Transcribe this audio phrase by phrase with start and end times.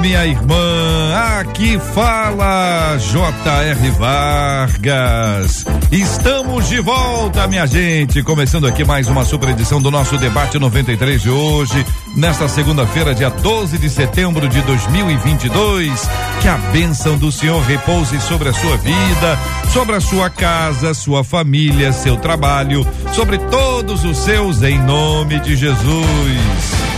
[0.00, 1.14] minha irmã.
[1.40, 3.90] Aqui fala J.R.
[3.90, 5.64] Vargas.
[5.92, 8.22] Estamos de volta, minha gente.
[8.22, 11.84] Começando aqui mais uma super edição do nosso debate 93 de hoje,
[12.16, 16.08] nesta segunda-feira, dia 12 de setembro de 2022.
[16.40, 19.38] Que a bênção do Senhor repouse sobre a sua vida,
[19.72, 25.56] sobre a sua casa, sua família, seu trabalho, sobre todos os seus, em nome de
[25.56, 26.89] Jesus.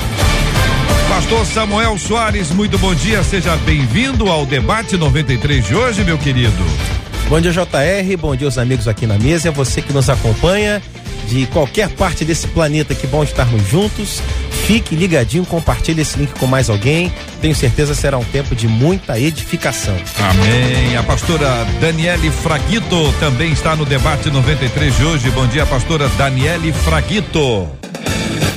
[1.13, 6.65] Pastor Samuel Soares, muito bom dia, seja bem-vindo ao debate 93 de hoje, meu querido.
[7.29, 10.81] Bom dia, JR, bom dia aos amigos aqui na mesa, é você que nos acompanha
[11.29, 14.23] de qualquer parte desse planeta, que bom estarmos juntos.
[14.67, 17.13] Fique ligadinho, compartilhe esse link com mais alguém.
[17.43, 19.95] Tenho certeza será um tempo de muita edificação.
[20.19, 20.97] Amém.
[20.97, 25.31] A pastora Daniele Fraguito também está no debate 93 de hoje.
[25.31, 27.82] Bom dia, pastora Daniele Fraguito.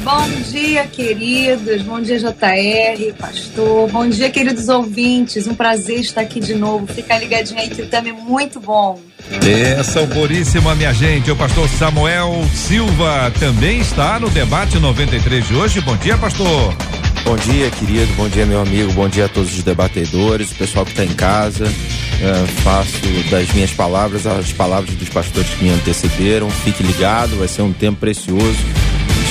[0.05, 1.81] Bom dia, queridos.
[1.81, 3.89] Bom dia, JR, pastor.
[3.89, 5.47] Bom dia, queridos ouvintes.
[5.47, 6.86] Um prazer estar aqui de novo.
[6.86, 9.00] Fica ligadinho aí que o tema é muito bom.
[9.44, 11.31] Benção puríssima, minha gente.
[11.31, 15.81] O pastor Samuel Silva também está no debate 93 de hoje.
[15.81, 16.75] Bom dia, pastor.
[17.23, 18.14] Bom dia, querido.
[18.14, 18.94] Bom dia, meu amigo.
[18.94, 21.66] Bom dia a todos os debatedores, o pessoal que está em casa.
[21.66, 26.47] É, faço das minhas palavras as palavras dos pastores que me antecederam.
[26.52, 28.75] Fique ligado, vai ser um tempo precioso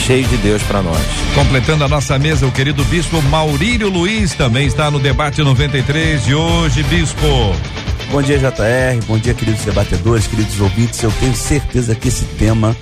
[0.05, 1.01] cheio de Deus para nós.
[1.35, 6.35] Completando a nossa mesa, o querido bispo Maurílio Luiz também está no debate 93 de
[6.35, 7.27] hoje, bispo.
[8.11, 9.03] Bom dia, JR.
[9.07, 11.03] Bom dia, queridos debatedores, queridos ouvintes.
[11.03, 12.77] Eu tenho certeza que esse tema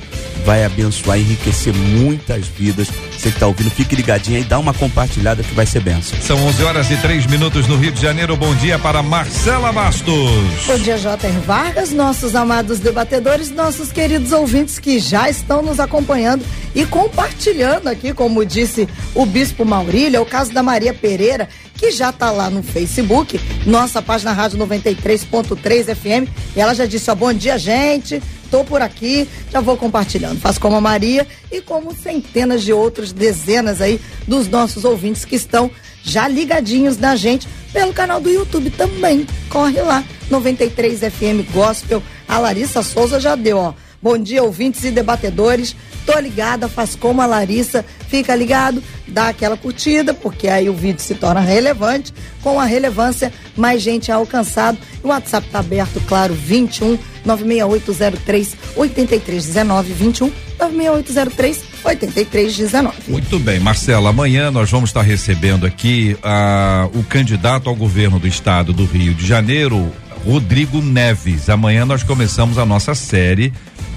[0.45, 2.89] vai abençoar e enriquecer muitas vidas.
[3.23, 6.20] Você que está ouvindo, fique ligadinho aí, dá uma compartilhada que vai ser benção.
[6.20, 8.36] São 11 horas e 3 minutos no Rio de Janeiro.
[8.36, 10.67] Bom dia para Marcela Bastos.
[10.67, 11.39] Bom dia, J.R.
[11.47, 18.13] Vargas, nossos amados debatedores, nossos queridos ouvintes que já estão nos acompanhando e compartilhando aqui,
[18.13, 22.51] como disse o Bispo Maurílio, é o caso da Maria Pereira, que já está lá
[22.51, 26.29] no Facebook, nossa página Rádio 93.3 FM.
[26.57, 28.20] E ela já disse: ó, bom dia, gente.
[28.52, 30.39] Tô por aqui, já vou compartilhando.
[30.39, 33.98] Faço como a Maria e como centenas de outros, dezenas aí
[34.29, 35.70] dos nossos ouvintes que estão
[36.02, 39.27] já ligadinhos na gente pelo canal do YouTube também.
[39.48, 42.02] Corre lá, 93 FM Gospel.
[42.29, 43.73] A Larissa Souza já deu, ó.
[44.02, 45.77] Bom dia, ouvintes e debatedores.
[46.05, 47.85] Tô ligada, faz como a Larissa.
[48.08, 52.12] Fica ligado, dá aquela curtida, porque aí o vídeo se torna relevante.
[52.42, 54.77] Com a relevância, mais gente é alcançado.
[55.05, 62.96] O WhatsApp tá aberto, claro, 21 96803 8319 21 96803 8319.
[63.07, 68.27] Muito bem, Marcela, amanhã nós vamos estar recebendo aqui uh, o candidato ao governo do
[68.27, 69.92] estado do Rio de Janeiro,
[70.27, 71.48] Rodrigo Neves.
[71.48, 73.52] Amanhã nós começamos a nossa série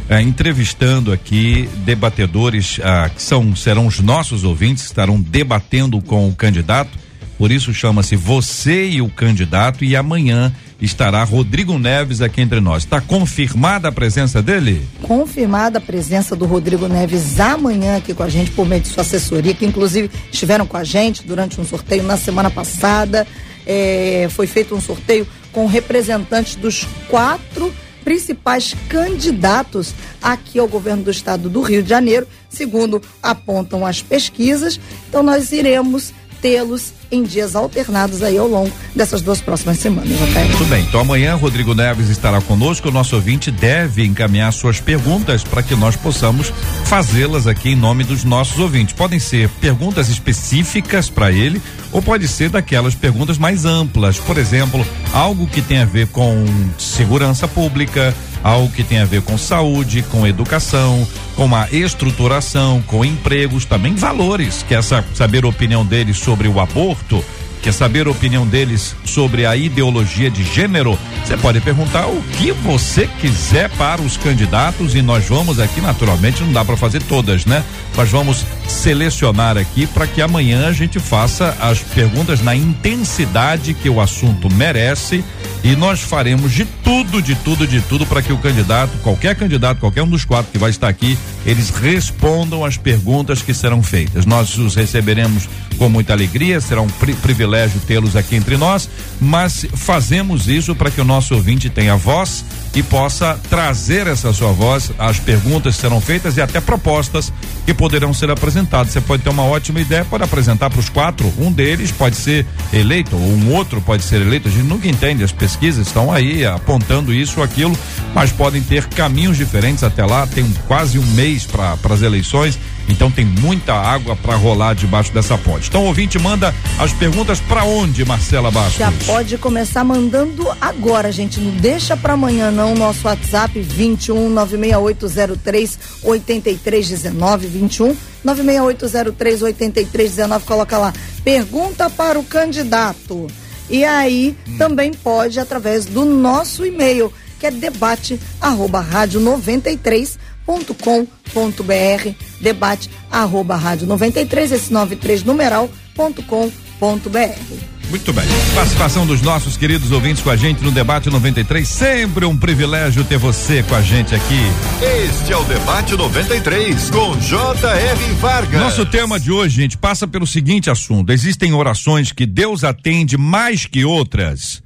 [0.09, 6.27] eh, entrevistando aqui debatedores ah, que são serão os nossos ouvintes que estarão debatendo com
[6.27, 7.05] o candidato.
[7.37, 12.83] Por isso chama-se Você e o Candidato e amanhã estará Rodrigo Neves aqui entre nós.
[12.83, 14.81] Está confirmada a presença dele?
[15.01, 19.01] Confirmada a presença do Rodrigo Neves amanhã aqui com a gente por meio de sua
[19.01, 23.27] assessoria, que inclusive estiveram com a gente durante um sorteio na semana passada.
[23.65, 27.73] É, foi feito um sorteio com representantes dos quatro
[28.05, 34.79] principais candidatos aqui ao governo do estado do Rio de Janeiro, segundo apontam as pesquisas.
[35.09, 36.13] Então nós iremos
[36.45, 40.43] tê-los em dias alternados aí ao longo dessas duas próximas semanas, ok?
[40.43, 42.89] Muito bem, então amanhã Rodrigo Neves estará conosco.
[42.89, 46.53] O nosso ouvinte deve encaminhar suas perguntas para que nós possamos
[46.85, 48.93] fazê-las aqui em nome dos nossos ouvintes.
[48.93, 51.59] Podem ser perguntas específicas para ele
[51.91, 54.19] ou pode ser daquelas perguntas mais amplas.
[54.19, 56.45] Por exemplo, algo que tem a ver com
[56.77, 58.13] segurança pública,
[58.43, 63.95] algo que tem a ver com saúde, com educação, com a estruturação, com empregos, também
[63.95, 67.23] valores, que é saber a opinião deles sobre o aborto,
[67.65, 72.51] quer saber a opinião deles sobre a ideologia de gênero, você pode perguntar o que
[72.51, 77.43] você quiser para os candidatos e nós vamos aqui, naturalmente, não dá para fazer todas,
[77.47, 77.63] né?
[77.97, 83.89] Mas vamos selecionar aqui para que amanhã a gente faça as perguntas na intensidade que
[83.89, 85.23] o assunto merece
[85.63, 89.79] e nós faremos de tudo, de tudo, de tudo para que o candidato, qualquer candidato,
[89.79, 94.23] qualquer um dos quatro que vai estar aqui, eles respondam as perguntas que serão feitas.
[94.23, 97.54] Nós os receberemos com muita alegria, será um pri privilégio
[97.85, 102.43] tê-los aqui entre nós, mas fazemos isso para que o nosso ouvinte tenha voz,
[102.75, 107.31] e possa trazer essa sua voz, as perguntas serão feitas e até propostas
[107.65, 108.91] que poderão ser apresentadas.
[108.91, 111.33] Você pode ter uma ótima ideia, pode apresentar para os quatro.
[111.39, 114.49] Um deles pode ser eleito, ou um outro pode ser eleito.
[114.49, 117.77] A gente nunca entende, as pesquisas estão aí apontando isso ou aquilo,
[118.13, 120.27] mas podem ter caminhos diferentes até lá.
[120.27, 122.59] Tem quase um mês para as eleições.
[122.87, 125.69] Então tem muita água para rolar debaixo dessa ponte.
[125.69, 128.75] Então ouvinte manda as perguntas para onde, Marcela Bastos?
[128.75, 131.39] Já pode começar mandando agora, gente.
[131.39, 132.64] Não deixa para amanhã não.
[132.73, 140.93] Nosso WhatsApp 21 96803 8319 21 96803 8319 coloca lá.
[141.23, 143.27] Pergunta para o candidato.
[143.69, 144.57] E aí hum.
[144.57, 153.55] também pode através do nosso e-mail, que é debate arroba rádio 93 93.com.br, debate arroba
[153.55, 157.74] rádio 93, esse 93 numeral.com.br.
[157.89, 158.25] Muito bem.
[158.55, 161.67] Participação dos nossos queridos ouvintes com a gente no Debate 93.
[161.67, 164.41] Sempre um privilégio ter você com a gente aqui.
[164.81, 168.13] Este é o Debate 93 com J.R.
[168.19, 168.59] Vargas.
[168.59, 173.65] Nosso tema de hoje, gente, passa pelo seguinte assunto: existem orações que Deus atende mais
[173.65, 174.61] que outras.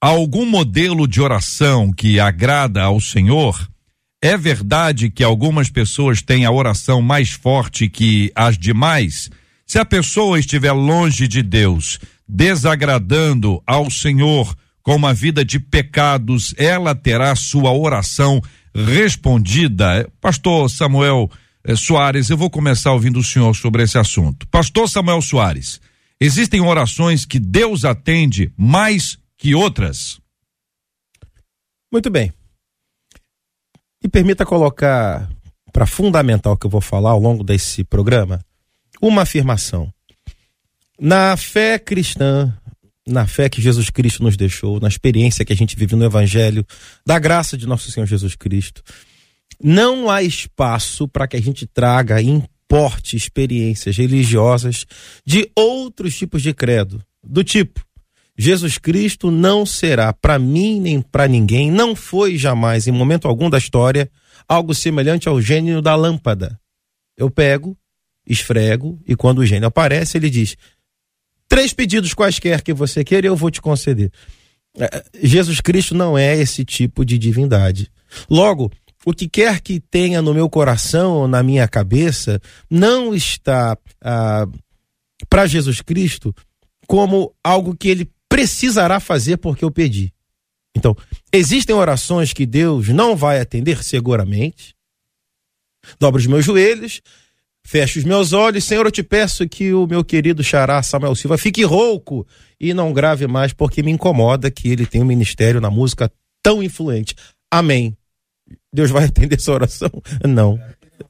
[0.00, 3.68] Algum modelo de oração que agrada ao Senhor?
[4.22, 9.30] É verdade que algumas pessoas têm a oração mais forte que as demais?
[9.66, 11.98] Se a pessoa estiver longe de Deus,
[12.30, 18.40] desagradando ao Senhor com uma vida de pecados, ela terá sua oração
[18.74, 20.10] respondida.
[20.20, 21.30] Pastor Samuel
[21.64, 24.46] eh, Soares, eu vou começar ouvindo o senhor sobre esse assunto.
[24.48, 25.80] Pastor Samuel Soares,
[26.20, 30.20] existem orações que Deus atende mais que outras?
[31.92, 32.32] Muito bem.
[34.02, 35.28] E permita colocar
[35.72, 38.40] para fundamental que eu vou falar ao longo desse programa
[39.02, 39.92] uma afirmação.
[41.02, 42.52] Na fé cristã,
[43.08, 46.62] na fé que Jesus Cristo nos deixou, na experiência que a gente vive no Evangelho,
[47.06, 48.82] da graça de nosso Senhor Jesus Cristo,
[49.58, 54.84] não há espaço para que a gente traga e importe experiências religiosas
[55.24, 57.82] de outros tipos de credo, do tipo
[58.36, 63.48] Jesus Cristo não será para mim nem para ninguém, não foi jamais, em momento algum
[63.48, 64.10] da história,
[64.46, 66.60] algo semelhante ao gênio da lâmpada.
[67.16, 67.74] Eu pego,
[68.26, 70.56] esfrego e quando o gênio aparece, ele diz:
[71.50, 74.10] três pedidos quaisquer que você queira, eu vou te conceder.
[74.78, 77.90] É, Jesus Cristo não é esse tipo de divindade.
[78.30, 78.70] Logo,
[79.04, 84.46] o que quer que tenha no meu coração ou na minha cabeça não está ah,
[85.28, 86.32] para Jesus Cristo
[86.86, 90.12] como algo que ele precisará fazer porque eu pedi.
[90.76, 90.96] Então,
[91.32, 94.74] existem orações que Deus não vai atender seguramente.
[95.98, 97.00] Dobro os meus joelhos,
[97.66, 98.64] fecho os meus olhos.
[98.64, 102.26] Senhor, eu te peço que o meu querido xará Samuel Silva fique rouco
[102.58, 106.10] e não grave mais, porque me incomoda que ele tenha um ministério na música
[106.42, 107.14] tão influente.
[107.50, 107.96] Amém.
[108.72, 109.90] Deus vai atender essa oração?
[110.26, 110.58] Não.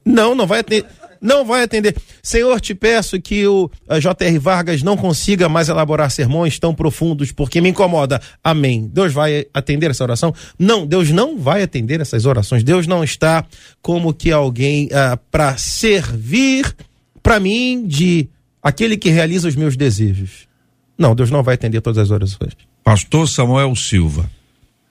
[0.05, 0.85] Não, não vai atender
[1.21, 1.95] não vai atender.
[2.23, 3.69] Senhor, te peço que o
[3.99, 4.39] J.R.
[4.39, 8.19] Vargas não consiga mais elaborar sermões tão profundos, porque me incomoda.
[8.43, 8.89] Amém.
[8.91, 10.33] Deus vai atender essa oração?
[10.57, 12.63] Não, Deus não vai atender essas orações.
[12.63, 13.45] Deus não está
[13.81, 16.75] como que alguém ah, para servir
[17.21, 18.27] para mim de
[18.63, 20.47] aquele que realiza os meus desejos.
[20.97, 22.53] Não, Deus não vai atender todas as orações.
[22.83, 24.29] Pastor Samuel Silva,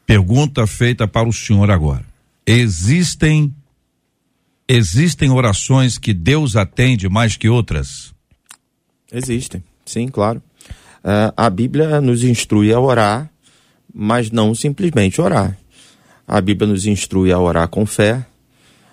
[0.07, 2.05] pergunta feita para o senhor agora.
[2.47, 3.53] Existem
[4.73, 8.15] Existem orações que Deus atende mais que outras?
[9.13, 10.41] Existem, sim, claro.
[11.03, 13.29] Uh, a Bíblia nos instrui a orar,
[13.93, 15.59] mas não simplesmente orar.
[16.25, 18.25] A Bíblia nos instrui a orar com fé,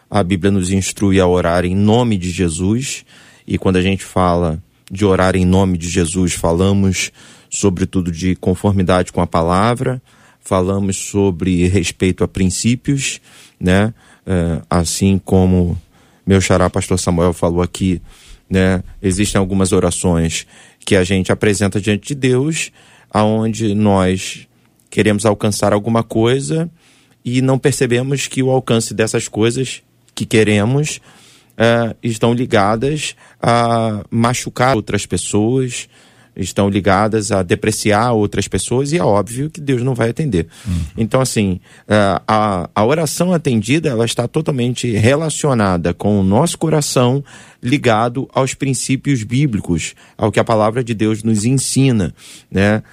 [0.09, 3.05] a Bíblia nos instrui a orar em nome de Jesus,
[3.45, 4.59] e quando a gente fala
[4.91, 7.11] de orar em nome de Jesus, falamos
[7.51, 10.01] sobretudo de conformidade com a palavra,
[10.39, 13.21] falamos sobre respeito a princípios,
[13.59, 13.93] né?
[14.27, 15.79] É, assim como
[16.25, 18.01] meu xará pastor Samuel falou aqui,
[18.49, 18.83] né?
[19.01, 20.45] Existem algumas orações
[20.79, 22.71] que a gente apresenta diante de Deus,
[23.09, 24.47] aonde nós
[24.89, 26.69] queremos alcançar alguma coisa
[27.23, 29.81] e não percebemos que o alcance dessas coisas
[30.13, 30.99] que queremos
[31.57, 35.89] é, estão ligadas a machucar outras pessoas,
[36.37, 40.47] estão ligadas a depreciar outras pessoas e é óbvio que Deus não vai atender.
[40.65, 40.79] Uhum.
[40.97, 47.23] Então, assim, é, a, a oração atendida, ela está totalmente relacionada com o nosso coração
[47.61, 52.13] ligado aos princípios bíblicos, ao que a palavra de Deus nos ensina,
[52.51, 52.83] né?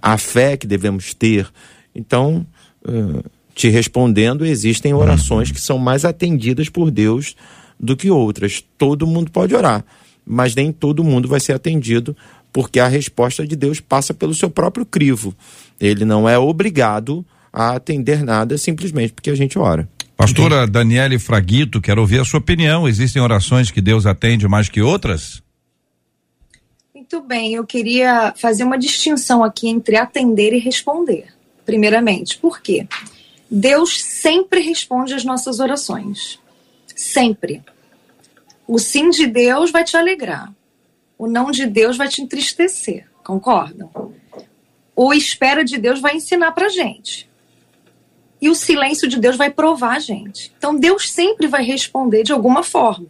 [0.00, 1.48] A fé que devemos ter.
[1.94, 2.46] Então,
[2.86, 3.22] é,
[3.54, 5.54] te respondendo, existem orações uhum.
[5.54, 7.34] que são mais atendidas por Deus
[7.80, 8.62] do que outras.
[8.76, 9.84] Todo mundo pode orar,
[10.24, 12.16] mas nem todo mundo vai ser atendido
[12.56, 15.36] porque a resposta de Deus passa pelo seu próprio crivo.
[15.78, 17.22] Ele não é obrigado
[17.52, 19.86] a atender nada simplesmente porque a gente ora.
[20.16, 22.88] Pastora Daniele Fraguito, quero ouvir a sua opinião.
[22.88, 25.42] Existem orações que Deus atende mais que outras?
[26.94, 31.26] Muito bem, eu queria fazer uma distinção aqui entre atender e responder.
[31.66, 32.88] Primeiramente, por quê?
[33.50, 36.38] Deus sempre responde às nossas orações.
[36.86, 37.62] Sempre.
[38.66, 40.50] O sim de Deus vai te alegrar.
[41.18, 43.06] O não de Deus vai te entristecer.
[43.24, 43.90] Concordam?
[44.94, 47.28] O espera de Deus vai ensinar pra gente.
[48.40, 50.52] E o silêncio de Deus vai provar a gente.
[50.58, 53.08] Então Deus sempre vai responder de alguma forma.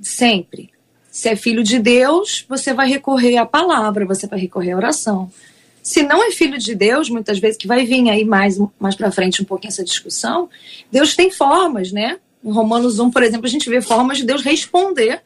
[0.00, 0.70] Sempre.
[1.10, 5.30] Se é filho de Deus, você vai recorrer à palavra, você vai recorrer à oração.
[5.82, 9.12] Se não é filho de Deus, muitas vezes que vai vir aí mais mais para
[9.12, 10.48] frente um pouquinho essa discussão,
[10.90, 12.18] Deus tem formas, né?
[12.42, 15.22] Em Romanos 1, por exemplo, a gente vê formas de Deus responder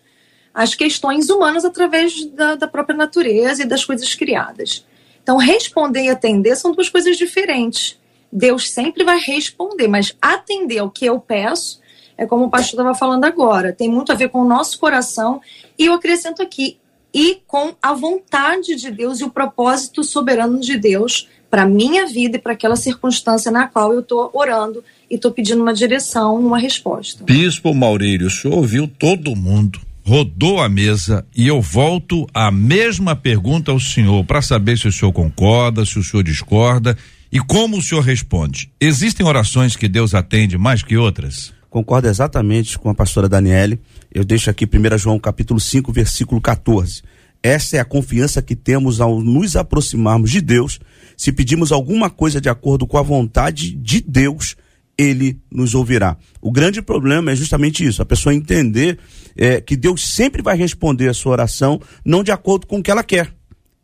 [0.59, 4.85] às questões humanas através da, da própria natureza e das coisas criadas.
[5.23, 7.97] Então, responder e atender são duas coisas diferentes.
[8.33, 11.79] Deus sempre vai responder, mas atender ao que eu peço
[12.17, 15.41] é como o pastor estava falando agora, tem muito a ver com o nosso coração.
[15.79, 16.77] E eu acrescento aqui,
[17.15, 22.37] e com a vontade de Deus e o propósito soberano de Deus para minha vida
[22.37, 26.59] e para aquela circunstância na qual eu estou orando e estou pedindo uma direção, uma
[26.59, 27.23] resposta.
[27.23, 33.15] Bispo Maurílio, o senhor ouviu todo mundo, rodou a mesa e eu volto a mesma
[33.15, 36.97] pergunta ao senhor para saber se o senhor concorda, se o senhor discorda
[37.31, 38.71] e como o senhor responde.
[38.81, 41.53] Existem orações que Deus atende mais que outras?
[41.69, 43.79] Concordo exatamente com a pastora Daniele.
[44.11, 47.03] Eu deixo aqui 1 João capítulo 5, versículo 14.
[47.43, 50.81] Essa é a confiança que temos ao nos aproximarmos de Deus.
[51.19, 54.57] Se pedimos alguma coisa de acordo com a vontade de Deus,
[54.99, 56.17] ele nos ouvirá.
[56.43, 58.99] O grande problema é justamente isso: a pessoa entender
[59.37, 62.91] é, que Deus sempre vai responder a sua oração, não de acordo com o que
[62.91, 63.33] ela quer.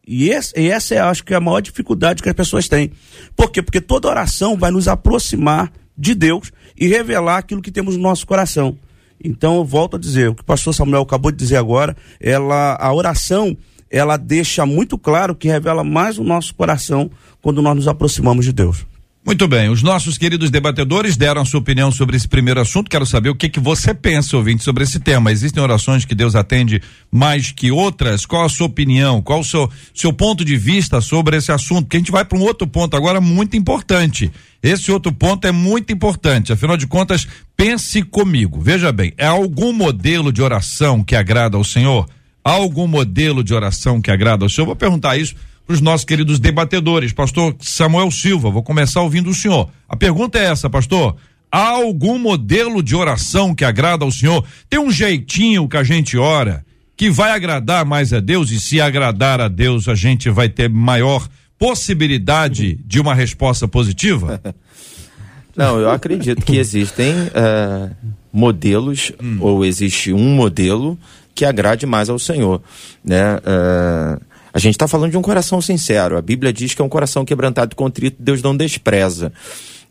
[0.06, 2.90] E, esse, e essa é, acho que, é a maior dificuldade que as pessoas têm.
[3.34, 3.62] Por quê?
[3.62, 8.26] Porque toda oração vai nos aproximar de Deus e revelar aquilo que temos no nosso
[8.26, 8.76] coração.
[9.22, 12.76] Então eu volto a dizer, o que o pastor Samuel acabou de dizer agora, ela
[12.78, 13.56] a oração,
[13.90, 18.52] ela deixa muito claro que revela mais o nosso coração quando nós nos aproximamos de
[18.52, 18.84] Deus.
[19.26, 22.90] Muito bem, os nossos queridos debatedores deram a sua opinião sobre esse primeiro assunto.
[22.90, 25.32] Quero saber o que que você pensa, ouvinte, sobre esse tema.
[25.32, 28.26] Existem orações que Deus atende mais que outras?
[28.26, 29.22] Qual a sua opinião?
[29.22, 31.88] Qual o seu, seu ponto de vista sobre esse assunto?
[31.88, 34.30] Que a gente vai para um outro ponto agora muito importante.
[34.62, 36.52] Esse outro ponto é muito importante.
[36.52, 37.26] Afinal de contas,
[37.56, 38.60] pense comigo.
[38.60, 42.06] Veja bem, é algum modelo de oração que agrada ao Senhor?
[42.44, 44.66] Há algum modelo de oração que agrada ao Senhor?
[44.66, 45.34] Vou perguntar isso
[45.66, 47.12] para os nossos queridos debatedores.
[47.12, 49.68] Pastor Samuel Silva, vou começar ouvindo o senhor.
[49.88, 51.16] A pergunta é essa, pastor.
[51.50, 54.44] Há algum modelo de oração que agrada ao senhor?
[54.68, 56.64] Tem um jeitinho que a gente ora
[56.96, 60.68] que vai agradar mais a Deus e se agradar a Deus a gente vai ter
[60.68, 61.28] maior
[61.58, 64.40] possibilidade de uma resposta positiva?
[65.56, 67.94] Não, eu acredito que existem uh,
[68.32, 69.38] modelos hum.
[69.40, 70.98] ou existe um modelo
[71.32, 72.60] que agrade mais ao Senhor,
[73.04, 73.36] né?
[73.36, 74.20] Uh,
[74.54, 76.16] a gente está falando de um coração sincero.
[76.16, 79.32] A Bíblia diz que é um coração quebrantado e contrito, Deus não despreza.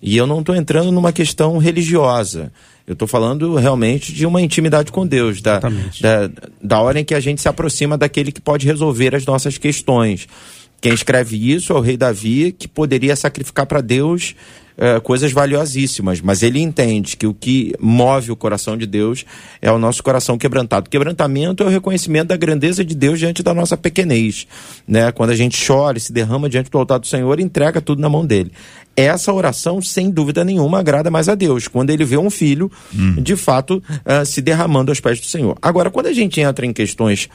[0.01, 2.49] E eu não estou entrando numa questão religiosa.
[2.87, 7.13] Eu estou falando realmente de uma intimidade com Deus, da, da, da hora em que
[7.13, 10.29] a gente se aproxima daquele que pode resolver as nossas questões.
[10.79, 14.33] Quem escreve isso é o rei Davi, que poderia sacrificar para Deus
[14.77, 19.25] é, coisas valiosíssimas, mas ele entende que o que move o coração de Deus
[19.61, 20.89] é o nosso coração quebrantado.
[20.89, 24.47] Quebrantamento é o reconhecimento da grandeza de Deus diante da nossa pequenez,
[24.87, 25.11] né?
[25.11, 28.09] Quando a gente chora e se derrama diante do altar do Senhor, entrega tudo na
[28.09, 28.51] mão dele.
[28.95, 33.15] Essa oração, sem dúvida nenhuma, agrada mais a Deus, quando ele vê um filho, hum.
[33.21, 35.57] de fato, uh, se derramando aos pés do Senhor.
[35.61, 37.29] Agora, quando a gente entra em questões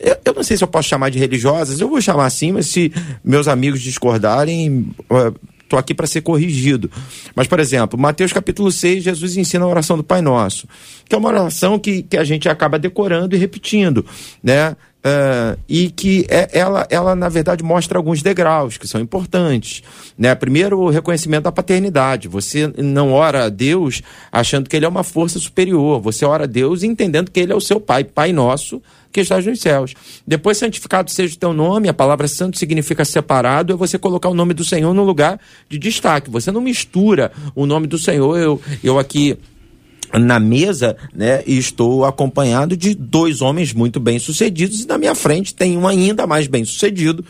[0.00, 2.66] eu, eu, não sei se eu posso chamar de religiosas, eu vou chamar assim, mas
[2.66, 2.92] se
[3.24, 5.34] meus amigos discordarem, uh,
[5.68, 6.90] estou aqui para ser corrigido.
[7.34, 10.66] Mas, por exemplo, Mateus capítulo 6, Jesus ensina a oração do Pai Nosso,
[11.04, 14.04] que é uma oração que, que a gente acaba decorando e repetindo,
[14.42, 14.74] né?
[14.98, 19.80] Uh, e que é, ela, ela, na verdade, mostra alguns degraus que são importantes.
[20.18, 20.34] Né?
[20.34, 22.26] Primeiro, o reconhecimento da paternidade.
[22.26, 26.00] Você não ora a Deus achando que ele é uma força superior.
[26.00, 29.44] Você ora a Deus entendendo que ele é o seu Pai, Pai nosso, que estás
[29.46, 29.94] nos céus.
[30.26, 34.34] Depois, santificado seja o teu nome, a palavra santo significa separado, é você colocar o
[34.34, 36.30] nome do Senhor no lugar de destaque.
[36.30, 38.38] Você não mistura o nome do Senhor.
[38.38, 39.38] Eu, eu aqui
[40.12, 45.54] na mesa, né, estou acompanhado de dois homens muito bem sucedidos, e na minha frente
[45.54, 47.24] tem um ainda mais bem sucedido,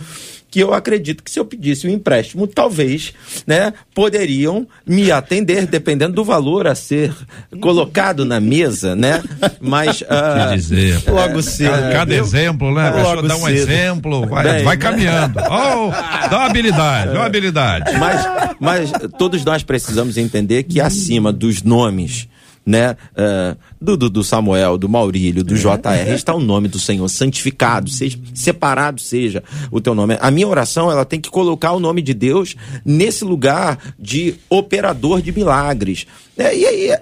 [0.51, 3.13] que eu acredito que se eu pedisse um empréstimo, talvez,
[3.47, 7.15] né, poderiam me atender, dependendo do valor a ser
[7.61, 9.23] colocado na mesa, né?
[9.61, 10.03] Mas.
[10.09, 11.71] Uh, dizer, logo cedo.
[11.71, 12.89] Cada, cada exemplo, né?
[12.89, 13.57] A pessoa dá um cedo.
[13.57, 15.39] exemplo, vai, Bem, vai caminhando.
[15.49, 15.91] Oh,
[16.31, 17.93] dá uma habilidade, dá uma habilidade.
[17.99, 18.27] Mas,
[18.59, 22.27] mas todos nós precisamos entender que acima dos nomes
[22.69, 27.09] né, uh, do, do, do, Samuel, do Maurílio, do JR, está o nome do Senhor,
[27.09, 30.19] santificado, seja, separado seja o teu nome.
[30.21, 35.23] A minha oração, ela tem que colocar o nome de Deus nesse lugar de operador
[35.23, 36.07] de milagres.
[36.37, 36.99] É, e aí, é,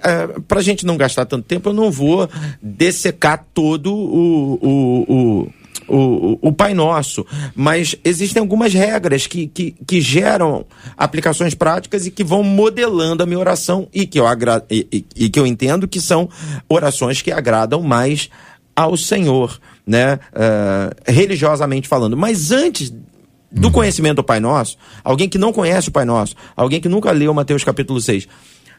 [0.47, 2.31] para a gente não gastar tanto tempo, eu não vou
[2.63, 5.53] dessecar todo o, o, o
[5.89, 10.65] o, o, Pai Nosso, mas existem algumas regras que, que, que, geram
[10.97, 15.07] aplicações práticas e que vão modelando a minha oração e que eu, agra e, e,
[15.25, 16.29] e que eu entendo que são
[16.69, 18.29] orações que agradam mais
[18.75, 20.21] ao Senhor, né?
[20.33, 22.17] Uh, religiosamente falando.
[22.17, 22.93] Mas antes
[23.51, 23.73] do uhum.
[23.73, 27.33] conhecimento do Pai Nosso, alguém que não conhece o Pai Nosso, alguém que nunca leu
[27.33, 28.29] Mateus capítulo 6,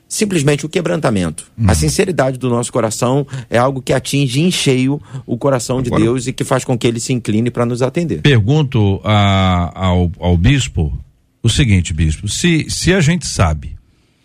[0.07, 1.51] simplesmente o quebrantamento.
[1.57, 1.65] Hum.
[1.67, 6.03] A sinceridade do nosso coração é algo que atinge em cheio o coração de Agora,
[6.03, 8.21] Deus e que faz com que ele se incline para nos atender.
[8.21, 10.97] Pergunto a, ao, ao bispo
[11.43, 13.77] o seguinte, bispo: se, se a gente sabe,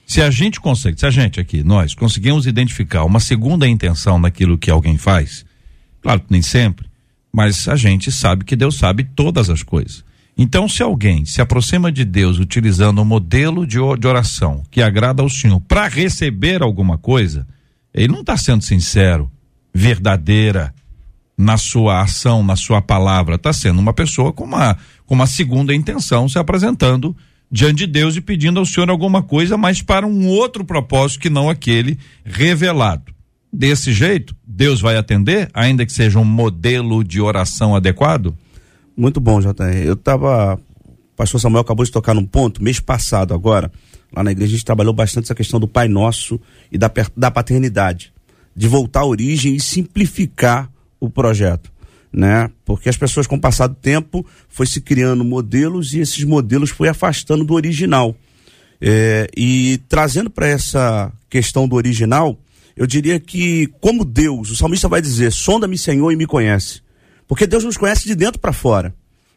[0.06, 4.58] se a gente consegue, se a gente aqui, nós, conseguimos identificar uma segunda intenção naquilo
[4.58, 5.44] que alguém faz,
[6.00, 6.86] claro que nem sempre,
[7.32, 10.04] mas a gente sabe que Deus sabe todas as coisas.
[10.36, 15.28] Então, se alguém se aproxima de Deus utilizando um modelo de oração que agrada ao
[15.28, 17.46] Senhor para receber alguma coisa,
[17.92, 19.30] ele não está sendo sincero,
[19.74, 20.74] verdadeira
[21.36, 23.34] na sua ação, na sua palavra.
[23.34, 27.14] Está sendo uma pessoa com uma, com uma segunda intenção se apresentando
[27.50, 31.30] diante de Deus e pedindo ao Senhor alguma coisa, mas para um outro propósito que
[31.30, 33.12] não aquele revelado.
[33.52, 38.34] Desse jeito, Deus vai atender, ainda que seja um modelo de oração adequado?
[38.96, 39.84] Muito bom, JR.
[39.84, 40.54] Eu estava.
[40.54, 43.70] O pastor Samuel acabou de tocar num ponto, mês passado agora,
[44.14, 47.30] lá na igreja, a gente trabalhou bastante essa questão do Pai Nosso e da, da
[47.30, 48.12] paternidade.
[48.54, 50.70] De voltar à origem e simplificar
[51.00, 51.70] o projeto.
[52.12, 52.50] Né?
[52.64, 56.70] Porque as pessoas, com o passar do tempo, foi se criando modelos e esses modelos
[56.70, 58.14] foi afastando do original.
[58.80, 62.36] É, e trazendo para essa questão do original,
[62.76, 66.82] eu diria que, como Deus, o salmista vai dizer: sonda-me, Senhor, e me conhece.
[67.26, 68.94] Porque Deus nos conhece de dentro para fora.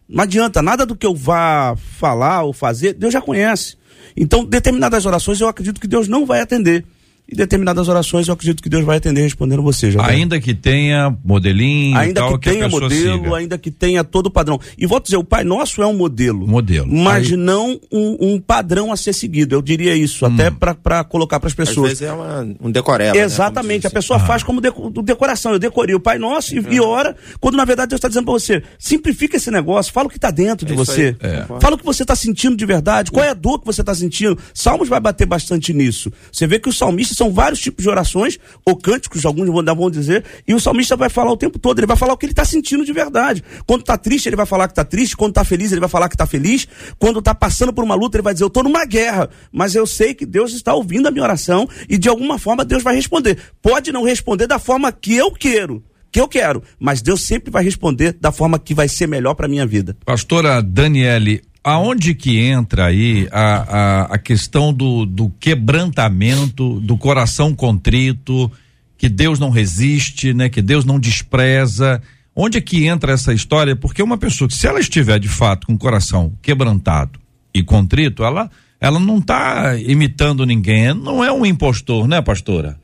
[0.07, 3.75] Não adianta, nada do que eu vá falar ou fazer, Deus já conhece.
[4.15, 6.85] Então, determinadas orações eu acredito que Deus não vai atender
[7.27, 9.89] e determinadas orações eu acredito que Deus vai atender respondendo você.
[9.89, 13.35] Já ainda que tenha modelinho, ainda tal, que tenha que modelo, siga.
[13.35, 14.59] ainda que tenha todo o padrão.
[14.77, 17.37] E vou dizer, o Pai Nosso é um modelo, modelo, mas Aí...
[17.37, 19.55] não um, um, padrão a ser seguido.
[19.55, 20.33] Eu diria isso, hum.
[20.33, 21.93] até para colocar para as pessoas.
[21.93, 23.15] Às vezes é uma, um decoreba.
[23.15, 23.87] Né, Exatamente, né?
[23.87, 24.25] a pessoa ah.
[24.25, 24.71] faz como de,
[25.03, 25.53] decoração.
[25.53, 26.65] Eu decorei o Pai Nosso e, hum.
[26.69, 30.09] e ora, quando na verdade Deus está dizendo para você: simplifica esse negócio, fala o
[30.09, 31.45] que está dentro é de você, é.
[31.59, 33.95] fala o que você está sentindo de verdade, qual é a dor que você está
[33.95, 34.37] sentindo.
[34.53, 36.11] Salmos vai bater bastante nisso.
[36.31, 40.23] Você vê que os salmistas são vários tipos de orações ou cânticos, alguns vão dizer,
[40.47, 42.45] e o salmista vai falar o tempo todo, ele vai falar o que ele está
[42.45, 43.43] sentindo de verdade.
[43.65, 46.09] Quando está triste, ele vai falar que está triste, quando está feliz, ele vai falar
[46.09, 46.67] que está feliz,
[46.99, 49.85] quando está passando por uma luta, ele vai dizer, eu estou numa guerra, mas eu
[49.85, 53.37] sei que Deus está ouvindo a minha oração e de alguma forma Deus vai responder.
[53.61, 57.63] Pode não responder da forma que eu quero, que eu quero, mas Deus sempre vai
[57.63, 59.97] responder da forma que vai ser melhor para minha vida.
[60.05, 67.55] Pastora Daniele, aonde que entra aí a, a, a questão do, do quebrantamento, do coração
[67.55, 68.51] contrito,
[68.95, 70.47] que Deus não resiste, né?
[70.47, 71.99] Que Deus não despreza.
[72.35, 73.75] Onde é que entra essa história?
[73.75, 77.19] Porque uma pessoa se ela estiver de fato com o coração quebrantado
[77.51, 82.77] e contrito, ela, ela não está imitando ninguém, não é um impostor, né, pastora?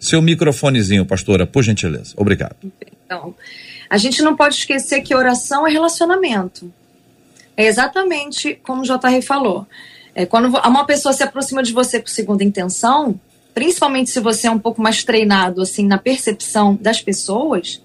[0.00, 2.14] Seu microfonezinho, pastora, por gentileza.
[2.16, 2.56] Obrigado.
[3.04, 3.34] Então,
[3.92, 6.72] a gente não pode esquecer que oração é relacionamento.
[7.54, 9.66] É exatamente como o JR falou.
[10.14, 13.20] É, quando uma pessoa se aproxima de você com segunda intenção,
[13.52, 17.82] principalmente se você é um pouco mais treinado assim na percepção das pessoas,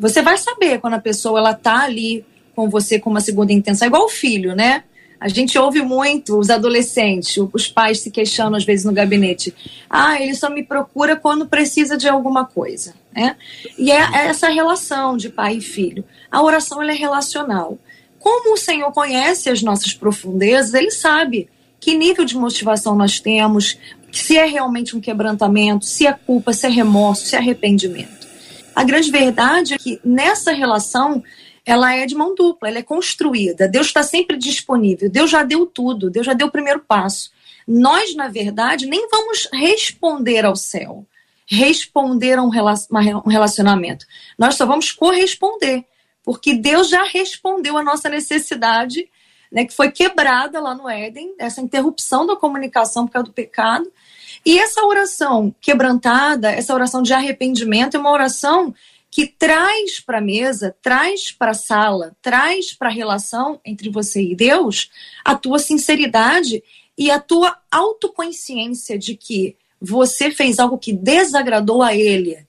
[0.00, 3.86] você vai saber quando a pessoa ela tá ali com você com uma segunda intenção,
[3.86, 4.82] é igual o filho, né?
[5.20, 9.54] A gente ouve muito os adolescentes, os pais se queixando às vezes no gabinete.
[9.88, 12.94] Ah, ele só me procura quando precisa de alguma coisa.
[13.14, 13.36] Né?
[13.78, 16.04] E é essa relação de pai e filho.
[16.30, 17.78] A oração é relacional.
[18.18, 21.48] Como o Senhor conhece as nossas profundezas, ele sabe
[21.80, 23.78] que nível de motivação nós temos,
[24.10, 28.26] se é realmente um quebrantamento, se é culpa, se é remorso, se é arrependimento.
[28.74, 31.22] A grande verdade é que nessa relação
[31.66, 33.66] ela é de mão dupla, ela é construída.
[33.66, 35.10] Deus está sempre disponível.
[35.10, 37.32] Deus já deu tudo, Deus já deu o primeiro passo.
[37.66, 41.04] Nós, na verdade, nem vamos responder ao céu,
[41.44, 42.48] responder a um
[43.28, 44.06] relacionamento.
[44.38, 45.84] Nós só vamos corresponder.
[46.26, 49.08] porque Deus já respondeu a nossa necessidade,
[49.50, 53.90] né, que foi quebrada lá no Éden, essa interrupção da comunicação por causa do pecado.
[54.44, 58.74] E essa oração quebrantada, essa oração de arrependimento, é uma oração
[59.16, 64.20] que traz para a mesa, traz para a sala, traz para a relação entre você
[64.20, 64.90] e Deus
[65.24, 66.62] a tua sinceridade
[66.98, 72.46] e a tua autoconsciência de que você fez algo que desagradou a ele.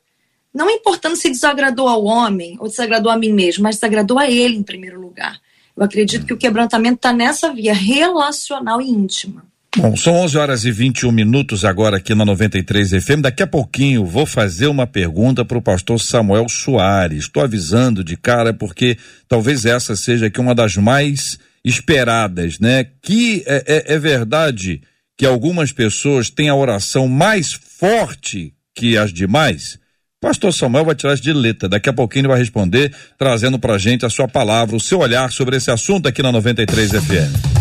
[0.53, 4.57] Não importando se desagradou ao homem ou desagradou a mim mesmo, mas desagradou a ele
[4.57, 5.39] em primeiro lugar.
[5.73, 9.45] Eu acredito que o quebrantamento está nessa via relacional e íntima.
[9.79, 13.21] Bom, são 11 horas e 21 minutos agora aqui na 93 FM.
[13.21, 17.25] Daqui a pouquinho vou fazer uma pergunta para o pastor Samuel Soares.
[17.25, 22.87] Estou avisando de cara porque talvez essa seja aqui uma das mais esperadas, né?
[23.03, 24.81] Que é, é, é verdade
[25.15, 29.77] que algumas pessoas têm a oração mais forte que as demais?
[30.19, 31.69] Pastor Samuel vai tirar isso de letra.
[31.69, 35.31] Daqui a pouquinho ele vai responder, trazendo pra gente a sua palavra, o seu olhar
[35.31, 37.57] sobre esse assunto aqui na 93 FM.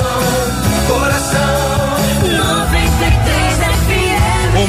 [0.00, 0.03] Ô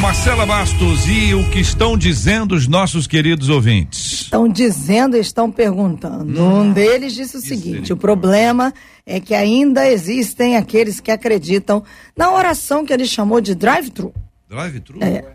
[0.05, 4.21] Marcela Bastos, e o que estão dizendo os nossos queridos ouvintes?
[4.21, 6.43] Estão dizendo, estão perguntando.
[6.43, 8.71] Um deles disse o seguinte: o problema
[9.03, 11.83] é que ainda existem aqueles que acreditam
[12.15, 14.13] na oração que ele chamou de drive-thru.
[14.47, 15.03] Drive-thru?
[15.03, 15.25] É.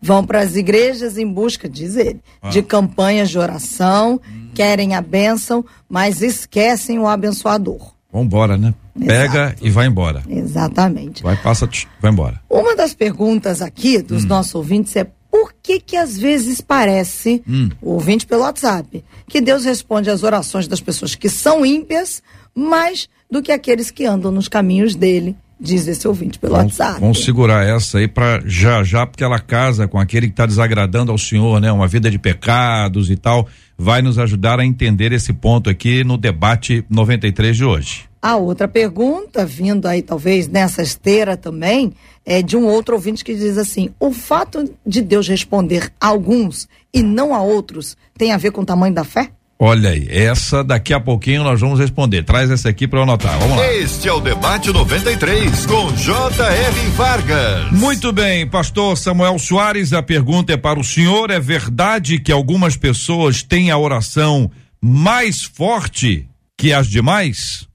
[0.00, 2.20] Vão para as igrejas em busca, diz ele,
[2.52, 4.20] de campanhas de oração,
[4.54, 7.94] querem a bênção, mas esquecem o abençoador.
[8.12, 8.74] Vambora, né?
[8.98, 9.66] Pega Exato.
[9.66, 10.22] e vai embora.
[10.28, 11.22] Exatamente.
[11.22, 12.40] Vai, passa, tch, vai embora.
[12.50, 17.42] Uma das perguntas aqui dos nossos ouvintes é por que que às vezes parece,
[17.80, 22.20] o ouvinte pelo WhatsApp, que Deus responde às orações das pessoas que são ímpias
[22.54, 27.00] mais do que aqueles que andam nos caminhos dele, diz esse ouvinte pelo Vamos, WhatsApp.
[27.00, 31.12] vamos segurar essa aí para já já, porque ela casa com aquele que está desagradando
[31.12, 31.70] ao Senhor, né?
[31.70, 33.46] Uma vida de pecados e tal.
[33.76, 38.10] Vai nos ajudar a entender esse ponto aqui no debate 93 de hoje.
[38.22, 41.92] A outra pergunta, vindo aí talvez nessa esteira também,
[42.24, 46.68] é de um outro ouvinte que diz assim: o fato de Deus responder a alguns
[46.92, 49.30] e não a outros tem a ver com o tamanho da fé?
[49.62, 52.22] Olha aí, essa daqui a pouquinho nós vamos responder.
[52.22, 53.38] Traz essa aqui para eu anotar.
[53.38, 53.74] Vamos lá.
[53.74, 56.90] Este é o Debate 93 com J.R.
[56.96, 57.70] Vargas.
[57.70, 62.74] Muito bem, pastor Samuel Soares, a pergunta é para o senhor: é verdade que algumas
[62.74, 67.68] pessoas têm a oração mais forte que as demais?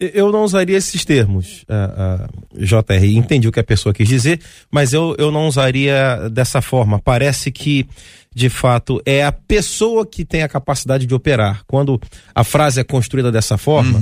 [0.00, 3.04] Eu não usaria esses termos, uh, uh, JR.
[3.04, 6.98] Entendi o que a pessoa quis dizer, mas eu, eu não usaria dessa forma.
[6.98, 7.86] Parece que,
[8.34, 11.62] de fato, é a pessoa que tem a capacidade de operar.
[11.66, 12.00] Quando
[12.34, 13.98] a frase é construída dessa forma,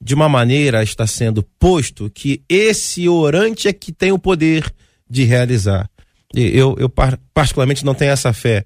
[0.00, 4.70] de uma maneira está sendo posto que esse orante é que tem o poder
[5.08, 5.88] de realizar.
[6.34, 8.64] E Eu, eu par- particularmente não tenho essa fé.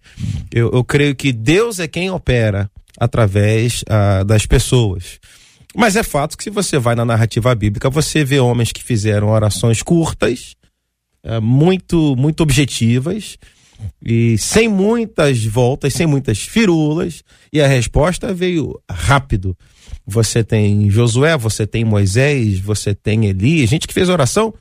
[0.52, 5.18] Eu, eu creio que Deus é quem opera através ah, das pessoas.
[5.74, 9.28] Mas é fato que se você vai na narrativa bíblica, você vê homens que fizeram
[9.28, 10.54] orações curtas,
[11.22, 13.36] eh, muito, muito objetivas,
[14.04, 19.56] e sem muitas voltas, sem muitas firulas, e a resposta veio rápido.
[20.06, 24.54] Você tem Josué, você tem Moisés, você tem Elias, gente que fez oração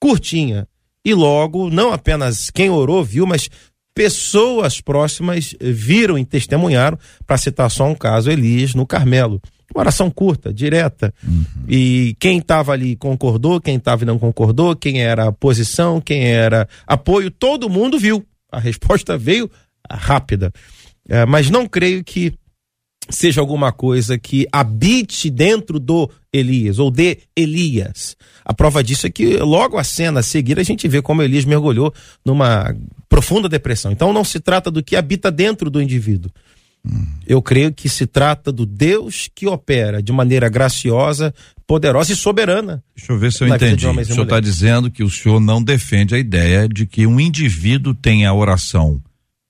[0.00, 0.66] curtinha.
[1.04, 3.48] E logo, não apenas quem orou viu, mas
[3.94, 9.40] pessoas próximas viram e testemunharam, para citar só um caso, Elias no Carmelo.
[9.74, 11.12] Uma oração curta, direta.
[11.68, 16.68] E quem estava ali concordou, quem estava e não concordou, quem era posição, quem era
[16.86, 18.24] apoio, todo mundo viu.
[18.56, 19.50] A resposta veio
[19.90, 20.50] rápida.
[21.06, 22.32] É, mas não creio que
[23.10, 28.16] seja alguma coisa que habite dentro do Elias ou de Elias.
[28.44, 31.44] A prova disso é que logo a cena a seguir a gente vê como Elias
[31.44, 31.92] mergulhou
[32.24, 32.74] numa
[33.10, 33.92] profunda depressão.
[33.92, 36.30] Então não se trata do que habita dentro do indivíduo.
[37.26, 41.34] Eu creio que se trata do Deus que opera de maneira graciosa,
[41.66, 42.82] poderosa e soberana.
[42.96, 43.86] Deixa eu ver se eu entendi.
[43.86, 47.94] O senhor está dizendo que o senhor não defende a ideia de que um indivíduo
[47.94, 49.02] tenha a oração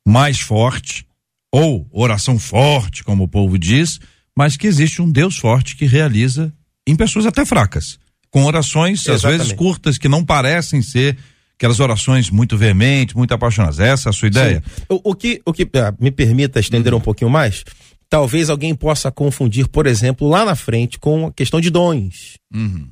[0.07, 1.07] mais forte,
[1.53, 3.99] ou oração forte, como o povo diz,
[4.37, 6.53] mas que existe um Deus forte que realiza
[6.87, 7.99] em pessoas até fracas,
[8.31, 9.38] com orações às Exatamente.
[9.38, 11.16] vezes curtas que não parecem ser
[11.57, 13.81] aquelas orações muito veementes, muito apaixonadas.
[13.81, 14.62] Essa é a sua ideia?
[14.88, 17.64] O, o que, o que ah, me permita estender um pouquinho mais,
[18.09, 22.37] talvez alguém possa confundir, por exemplo, lá na frente com a questão de dons.
[22.55, 22.88] Uhum.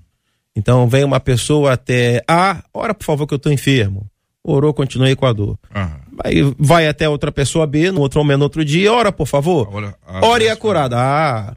[0.57, 4.07] Então vem uma pessoa até, ah, ora por favor que eu estou enfermo.
[4.46, 5.59] Orou, continuei com a dor.
[5.74, 6.00] Aham.
[6.22, 9.68] Aí vai até outra pessoa B, no outro momento, no outro dia, ora por favor.
[9.74, 10.96] Ora- a- Ora e é curada.
[10.98, 11.57] Ah,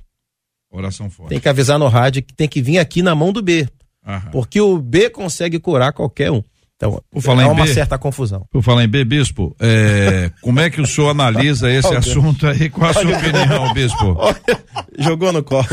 [0.72, 1.30] Oração forte.
[1.30, 3.68] tem que avisar no rádio que tem que vir aqui na mão do B.
[4.06, 4.30] Aham.
[4.32, 6.42] Porque o B consegue curar qualquer um.
[6.78, 8.46] Então, Por falar há em uma B- certa confusão.
[8.52, 12.70] Por falar em B, Bispo, é, como é que o senhor analisa esse assunto aí?
[12.70, 14.16] Qual a sua opinião, Bispo?
[15.00, 15.66] Jogou no colo.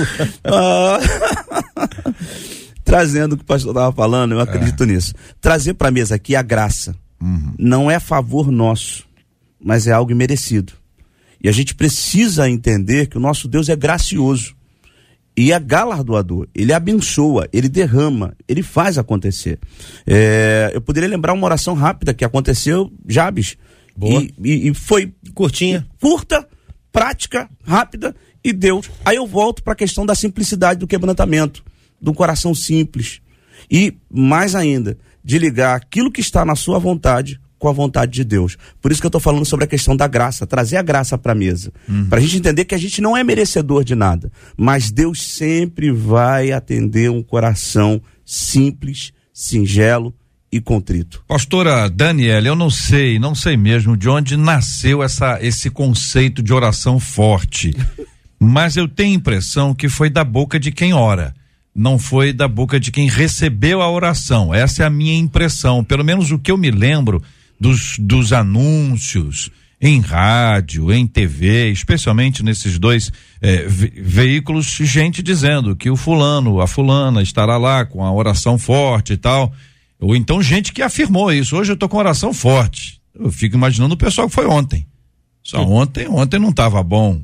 [0.44, 0.98] Ah,
[2.84, 5.14] Trazendo o que o pastor estava falando, eu acredito nisso.
[5.40, 6.94] Trazer para a mesa aqui a graça.
[7.58, 9.04] Não é favor nosso,
[9.62, 10.74] mas é algo imerecido.
[11.42, 14.54] E a gente precisa entender que o nosso Deus é gracioso.
[15.36, 16.46] E é galardoador.
[16.54, 19.58] Ele abençoa, ele derrama, ele faz acontecer.
[20.06, 23.56] É, eu poderia lembrar uma oração rápida que aconteceu, Jabes.
[23.96, 24.22] Boa.
[24.22, 25.86] E, e- e foi Curtinha.
[26.00, 26.46] curta,
[26.92, 28.88] prática, rápida e Deus.
[29.04, 31.64] Aí eu volto para a questão da simplicidade do quebrantamento,
[32.00, 33.20] do coração simples.
[33.70, 38.24] E mais ainda, de ligar aquilo que está na sua vontade com a vontade de
[38.24, 38.58] Deus.
[38.78, 41.32] Por isso que eu estou falando sobre a questão da graça, trazer a graça para
[41.32, 41.72] a mesa.
[42.10, 45.90] Para a gente entender que a gente não é merecedor de nada, mas Deus sempre
[45.90, 50.14] vai atender um coração simples, singelo
[50.52, 51.24] e contrito.
[51.26, 56.52] Pastora Daniela, eu não sei, não sei mesmo de onde nasceu essa, esse conceito de
[56.52, 57.74] oração forte,
[58.38, 61.34] mas eu tenho a impressão que foi da boca de quem ora,
[61.74, 64.54] não foi da boca de quem recebeu a oração.
[64.54, 67.22] Essa é a minha impressão, pelo menos o que eu me lembro
[67.64, 69.50] dos, dos anúncios
[69.80, 76.60] em rádio, em TV, especialmente nesses dois eh, ve- veículos, gente dizendo que o fulano,
[76.60, 79.52] a fulana estará lá com a oração forte e tal.
[79.98, 81.56] Ou então gente que afirmou isso.
[81.56, 83.00] Hoje eu tô com oração forte.
[83.14, 84.86] Eu fico imaginando o pessoal que foi ontem.
[85.42, 87.22] Só ontem, ontem não estava bom.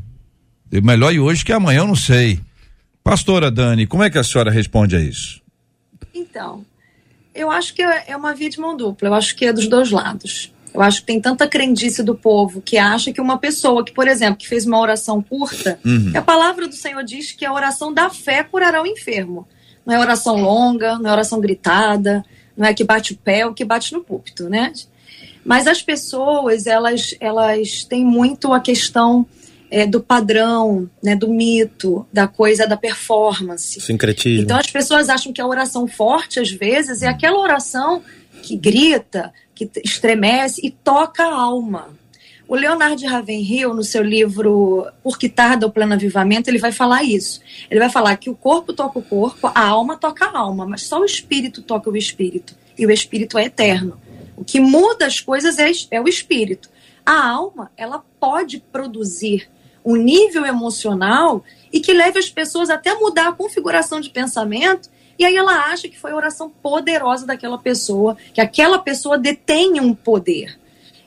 [0.72, 2.40] E melhor e hoje que amanhã eu não sei.
[3.04, 5.40] Pastora Dani, como é que a senhora responde a isso?
[6.14, 6.64] Então,
[7.34, 9.08] eu acho que é é uma via de mão dupla.
[9.08, 10.52] Eu acho que é dos dois lados.
[10.72, 14.06] Eu acho que tem tanta crendice do povo que acha que uma pessoa que, por
[14.06, 16.12] exemplo, que fez uma oração curta, Uhum.
[16.14, 19.48] a palavra do Senhor diz que a oração da fé curará o enfermo.
[19.84, 22.24] Não é oração longa, não é oração gritada,
[22.56, 24.72] não é que bate o pé ou que bate no púlpito, né?
[25.44, 29.26] Mas as pessoas, elas, elas têm muito a questão
[29.70, 33.80] é, do padrão, né, do mito, da coisa da performance.
[33.80, 34.42] Sincretismo.
[34.42, 38.02] Então as pessoas acham que a oração forte, às vezes, é aquela oração
[38.42, 41.88] que grita, que estremece e toca a alma.
[42.48, 47.04] O Leonardo Ravenhill, no seu livro Por que Tarda o Pleno Avivamento, ele vai falar
[47.04, 47.40] isso.
[47.70, 50.82] Ele vai falar que o corpo toca o corpo, a alma toca a alma, mas
[50.82, 52.56] só o espírito toca o espírito.
[52.76, 54.00] E o espírito é eterno.
[54.36, 56.68] O que muda as coisas é, é o espírito.
[57.06, 59.48] A alma, ela pode produzir
[59.84, 64.88] um nível emocional e que leve as pessoas até mudar a configuração de pensamento.
[65.18, 69.80] E aí ela acha que foi a oração poderosa daquela pessoa, que aquela pessoa detém
[69.80, 70.58] um poder.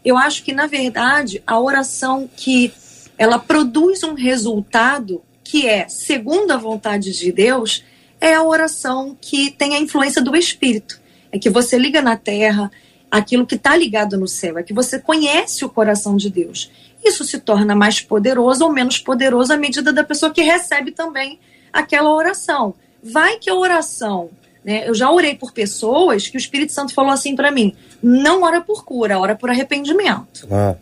[0.04, 2.74] Eu acho que, na verdade, a oração que
[3.18, 7.84] ela produz um resultado que é segundo a vontade de Deus,
[8.20, 11.00] é a oração que tem a influência do Espírito.
[11.32, 12.72] É que você liga na terra
[13.12, 16.72] aquilo que está ligado no céu, é que você conhece o coração de Deus.
[17.04, 21.40] Isso se torna mais poderoso ou menos poderoso à medida da pessoa que recebe também
[21.72, 22.74] aquela oração.
[23.04, 24.30] Vai que a oração,
[24.64, 24.88] né?
[24.88, 28.62] Eu já orei por pessoas que o Espírito Santo falou assim para mim: não ora
[28.62, 30.48] por cura, ora por arrependimento.
[30.50, 30.76] Ah,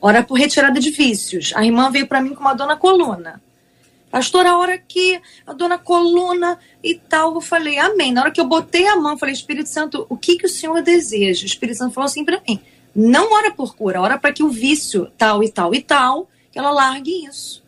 [0.00, 1.52] Ora por retirada de vícios.
[1.56, 3.40] A irmã veio para mim com uma dor na coluna.
[4.10, 8.12] Pastora, a hora que a dor na coluna e tal, eu falei, amém.
[8.12, 10.80] Na hora que eu botei a mão, falei, Espírito Santo, o que, que o Senhor
[10.82, 11.42] deseja?
[11.42, 12.60] O Espírito Santo falou assim para mim:
[13.00, 16.58] não ora por cura, ora para que o vício tal e tal e tal, que
[16.58, 17.62] ela largue isso.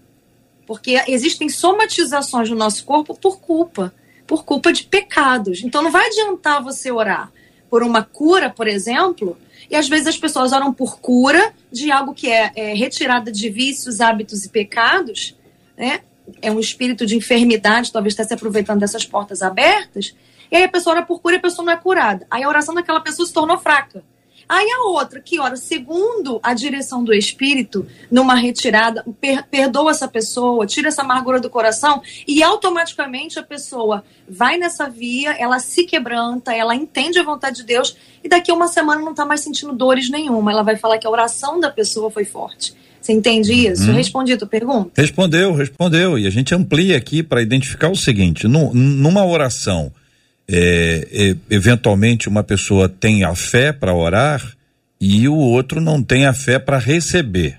[0.66, 3.94] Porque existem somatizações no nosso corpo por culpa,
[4.26, 5.62] por culpa de pecados.
[5.62, 7.30] Então não vai adiantar você orar
[7.70, 9.38] por uma cura, por exemplo,
[9.70, 13.48] e às vezes as pessoas oram por cura de algo que é, é retirada de
[13.48, 15.36] vícios, hábitos e pecados,
[15.78, 16.00] né?
[16.42, 20.12] É um espírito de enfermidade, talvez está se aproveitando dessas portas abertas.
[20.50, 22.26] E aí a pessoa ora por cura e a pessoa não é curada.
[22.28, 24.02] Aí a oração daquela pessoa se tornou fraca.
[24.52, 30.08] Aí a outra, que ora segundo a direção do Espírito, numa retirada, per perdoa essa
[30.08, 35.84] pessoa, tira essa amargura do coração, e automaticamente a pessoa vai nessa via, ela se
[35.84, 39.40] quebranta, ela entende a vontade de Deus, e daqui a uma semana não está mais
[39.40, 40.50] sentindo dores nenhuma.
[40.50, 42.74] Ela vai falar que a oração da pessoa foi forte.
[43.00, 43.88] Você entende isso?
[43.88, 44.90] Eu respondi a tua pergunta?
[45.00, 46.18] Respondeu, respondeu.
[46.18, 49.90] E a gente amplia aqui para identificar o seguinte: nu- numa oração,
[50.52, 54.42] é, eventualmente uma pessoa tem a fé para orar
[55.00, 57.56] e o outro não tem a fé para receber.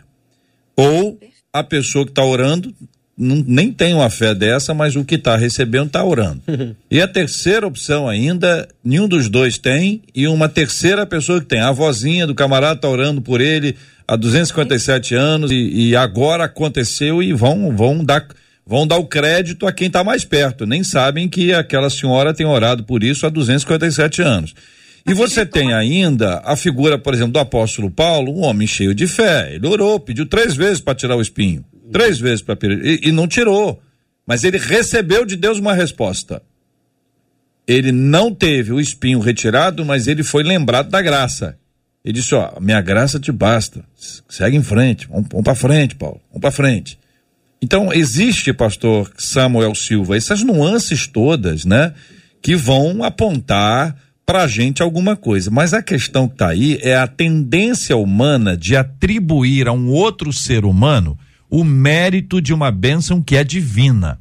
[0.75, 1.17] Ou
[1.53, 2.73] a pessoa que está orando
[3.17, 6.41] não- nem tem uma fé dessa, mas o que está recebendo está orando.
[6.89, 11.59] e a terceira opção ainda, nenhum dos dois tem, e uma terceira pessoa que tem.
[11.59, 13.75] A vozinha do camarada está orando por ele
[14.07, 15.55] há 257 anos e,
[15.89, 18.27] e agora aconteceu e vão, vão dar.
[18.65, 22.45] Vão dar o crédito a quem está mais perto, nem sabem que aquela senhora tem
[22.45, 24.53] orado por isso há 257 anos.
[25.07, 29.07] E você tem ainda a figura, por exemplo, do apóstolo Paulo, um homem cheio de
[29.07, 29.53] fé.
[29.55, 31.65] Ele orou, pediu três vezes para tirar o espinho.
[31.91, 33.81] Três vezes para e, e não tirou.
[34.25, 36.41] Mas ele recebeu de Deus uma resposta.
[37.67, 41.57] Ele não teve o espinho retirado, mas ele foi lembrado da graça.
[42.03, 43.83] Ele disse: Ó, minha graça te basta.
[44.29, 45.07] Segue em frente.
[45.07, 46.21] Vamos, vamos para frente, Paulo.
[46.29, 46.99] Vamos para frente.
[47.61, 51.93] Então, existe, pastor Samuel Silva, essas nuances todas, né?
[52.41, 53.95] Que vão apontar
[54.25, 55.51] para a gente alguma coisa.
[55.51, 60.33] Mas a questão que está aí é a tendência humana de atribuir a um outro
[60.33, 61.17] ser humano
[61.51, 64.17] o mérito de uma bênção que é divina.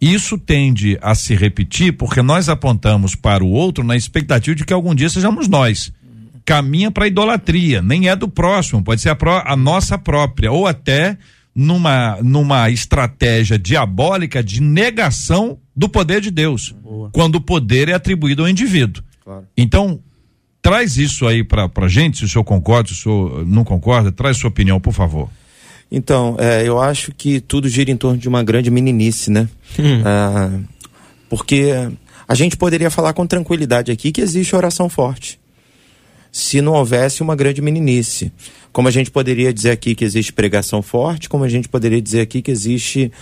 [0.00, 4.72] Isso tende a se repetir porque nós apontamos para o outro na expectativa de que
[4.72, 5.92] algum dia sejamos nós.
[6.44, 10.50] Caminha para a idolatria, nem é do próximo, pode ser a, pró a nossa própria,
[10.50, 11.16] ou até
[11.54, 17.10] numa, numa estratégia diabólica de negação do poder de Deus, Boa.
[17.12, 19.02] quando o poder é atribuído ao indivíduo.
[19.24, 19.46] Claro.
[19.56, 20.00] Então,
[20.60, 24.10] traz isso aí para a gente, se o senhor concorda, se o senhor não concorda,
[24.10, 25.28] traz sua opinião, por favor.
[25.90, 29.48] Então, é, eu acho que tudo gira em torno de uma grande meninice, né?
[29.78, 30.02] Hum.
[30.04, 30.50] Ah,
[31.28, 31.72] porque
[32.26, 35.38] a gente poderia falar com tranquilidade aqui que existe oração forte.
[36.34, 38.32] Se não houvesse uma grande meninice.
[38.72, 42.22] Como a gente poderia dizer aqui que existe pregação forte, como a gente poderia dizer
[42.22, 43.12] aqui que existe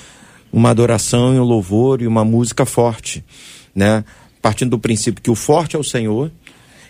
[0.51, 3.23] uma adoração e um louvor e uma música forte,
[3.75, 4.03] né?
[4.41, 6.33] Partindo do princípio que o forte é o Senhor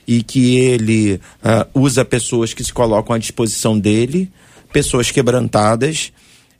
[0.06, 4.30] e que ele uh, usa pessoas que se colocam à disposição dele
[4.72, 6.12] pessoas quebrantadas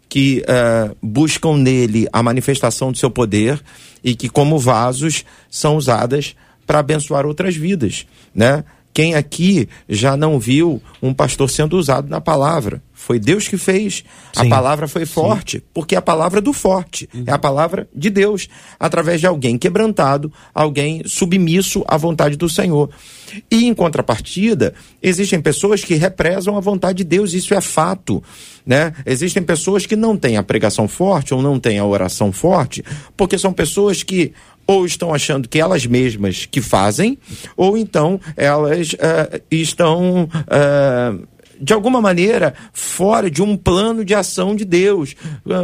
[0.09, 3.63] que uh, buscam nele a manifestação do seu poder
[4.03, 6.35] e que, como vasos, são usadas
[6.67, 8.65] para abençoar outras vidas, né?
[8.95, 12.83] Quem aqui já não viu um pastor sendo usado na palavra?
[12.93, 14.05] Foi Deus que fez.
[14.33, 14.47] Sim.
[14.47, 15.65] A palavra foi forte, Sim.
[15.75, 17.25] porque é a palavra do forte, uhum.
[17.27, 22.91] é a palavra de Deus, através de alguém quebrantado, alguém submisso à vontade do Senhor.
[23.51, 28.23] E em contrapartida, existem pessoas que represam a vontade de Deus, isso é fato.
[28.65, 28.93] Né?
[29.05, 32.85] Existem pessoas que não têm a pregação forte ou não têm a oração forte,
[33.17, 34.33] porque são pessoas que
[34.67, 37.19] ou estão achando que elas mesmas que fazem,
[37.57, 40.25] ou então elas uh, estão.
[40.25, 45.15] Uh, de alguma maneira, fora de um plano de ação de Deus.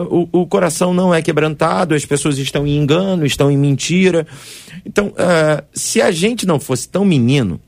[0.08, 4.24] O, o, coração não é quebrantado, as pessoas estão em engano, estão em mentira.
[4.86, 7.60] Então, uh, se a gente não fosse tão menino,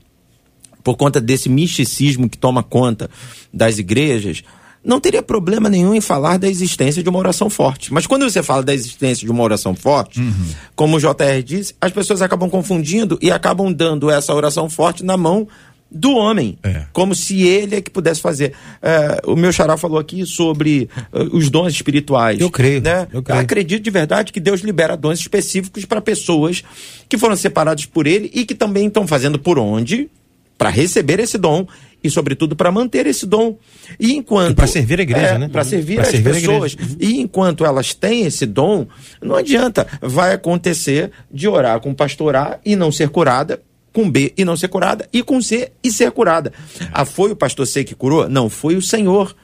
[0.81, 3.09] por conta desse misticismo que toma conta
[3.53, 4.43] das igrejas,
[4.83, 7.93] não teria problema nenhum em falar da existência de uma oração forte.
[7.93, 10.47] Mas quando você fala da existência de uma oração forte, uhum.
[10.75, 15.15] como o JR disse, as pessoas acabam confundindo e acabam dando essa oração forte na
[15.15, 15.47] mão
[15.91, 16.85] do homem, é.
[16.93, 18.53] como se ele é que pudesse fazer.
[18.81, 22.39] É, o meu xará falou aqui sobre uh, os dons espirituais.
[22.39, 23.07] Eu creio, né?
[23.11, 23.41] eu creio.
[23.41, 26.63] Acredito de verdade que Deus libera dons específicos para pessoas
[27.09, 30.09] que foram separadas por ele e que também estão fazendo por onde
[30.57, 31.67] para receber esse dom
[32.03, 33.57] e, sobretudo, para manter esse dom.
[33.99, 34.55] E enquanto.
[34.55, 35.49] Para servir a igreja, é, né?
[35.49, 36.75] Para servir pra as servir pessoas.
[36.99, 38.87] E enquanto elas têm esse dom,
[39.21, 39.87] não adianta.
[40.01, 43.61] Vai acontecer de orar com pastorar e não ser curada,
[43.93, 46.51] com B e não ser curada, e com C e ser curada.
[46.91, 48.27] Ah, foi o pastor C que curou?
[48.29, 49.35] Não, foi o Senhor.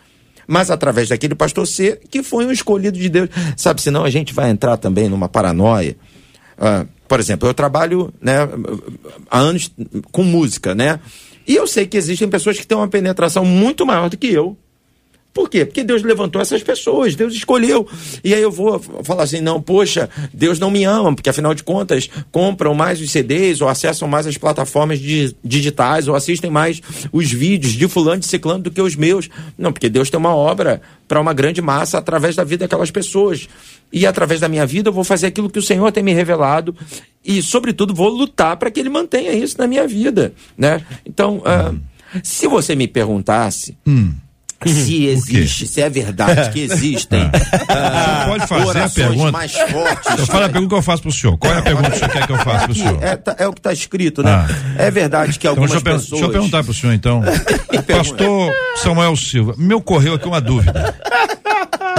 [0.47, 3.29] Mas através daquele pastor C que foi um escolhido de Deus.
[3.55, 5.95] Sabe, senão a gente vai entrar também numa paranoia.
[6.57, 8.37] Ah, por exemplo, eu trabalho né,
[9.29, 9.71] há anos
[10.11, 10.99] com música, né?
[11.47, 14.57] E eu sei que existem pessoas que têm uma penetração muito maior do que eu.
[15.37, 15.63] Por quê?
[15.63, 17.87] Porque Deus levantou essas pessoas, Deus escolheu.
[18.23, 21.63] E aí eu vou falar assim: não, poxa, Deus não me ama, porque afinal de
[21.63, 24.99] contas compram mais os CDs, ou acessam mais as plataformas
[25.43, 26.81] digitais, ou assistem mais
[27.11, 29.29] os vídeos de Fulano de Ciclano do que os meus.
[29.55, 33.47] Não, porque Deus tem uma obra para uma grande massa através da vida daquelas pessoas.
[33.93, 36.75] E através da minha vida eu vou fazer aquilo que o Senhor tem me revelado
[37.27, 40.33] e, sobretudo, vou lutar para que Ele mantenha isso na minha vida.
[40.57, 40.81] Né?
[41.05, 41.77] Então, uh,
[42.23, 43.77] se você me perguntasse.
[43.85, 44.13] Hum
[44.65, 47.29] se existe, se é verdade que existem.
[47.69, 49.31] Ah, pode fazer a pergunta.
[49.31, 50.17] mais fortes.
[50.17, 51.37] Eu falo a pergunta que eu faço para o senhor.
[51.37, 53.03] Qual é a pergunta que o senhor quer que eu faça para o senhor?
[53.03, 54.31] É, tá, é, o que está escrito, né?
[54.31, 54.47] Ah.
[54.77, 56.09] É verdade que então, algumas deixa eu, pessoas.
[56.09, 57.21] Deixa eu perguntar para o senhor, então.
[57.87, 60.95] Pastor Samuel Silva, me ocorreu aqui uma dúvida.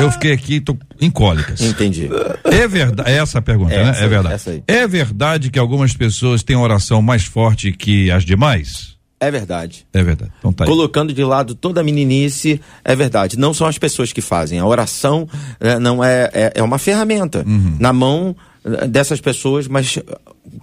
[0.01, 1.61] Eu fiquei aqui tô em cólicas.
[1.61, 2.09] Entendi.
[2.45, 3.91] É verdade, é essa a pergunta, né?
[3.91, 4.07] essa né?
[4.07, 4.65] É verdade.
[4.67, 8.99] É verdade que algumas pessoas têm oração mais forte que as demais?
[9.21, 9.87] É verdade.
[9.93, 10.31] É verdade.
[10.39, 13.39] Então tá Colocando de lado toda a meninice, é verdade.
[13.39, 14.59] Não são as pessoas que fazem.
[14.59, 15.29] A oração
[15.59, 17.77] é, não é, é, é, uma ferramenta uhum.
[17.81, 19.99] na mão eh, dessas pessoas, mas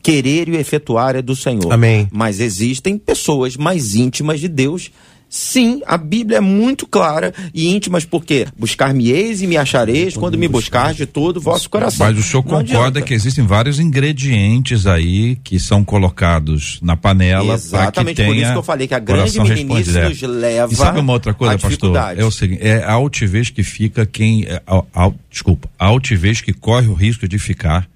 [0.01, 1.71] querer e efetuar é do Senhor.
[1.71, 2.07] Amém.
[2.11, 4.89] Mas existem pessoas mais íntimas de Deus
[5.29, 10.47] Sim, a Bíblia é muito clara e íntimas, porque buscar-me-eis e me achareis quando me
[10.47, 12.05] buscar de todo o vosso coração.
[12.07, 13.01] Mas o senhor Não concorda adianta.
[13.01, 18.35] que existem vários ingredientes aí que são colocados na panela para que Exatamente, tenha por
[18.37, 21.57] isso que eu falei que a grande meninice nos leva E sabe uma outra coisa,
[21.57, 21.95] pastor?
[22.15, 26.39] É o seguinte, é a altivez que fica quem, é, a, a- desculpa, a altivez
[26.41, 27.87] que corre o risco de ficar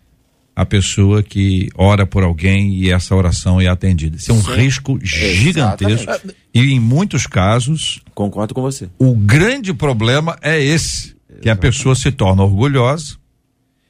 [0.60, 4.18] a pessoa que ora por alguém e essa oração é atendida.
[4.18, 4.56] Isso é um Sim.
[4.56, 6.38] risco gigantesco Exatamente.
[6.54, 8.90] e em muitos casos Concordo com você.
[9.00, 13.16] o grande problema é esse, que a pessoa se torna orgulhosa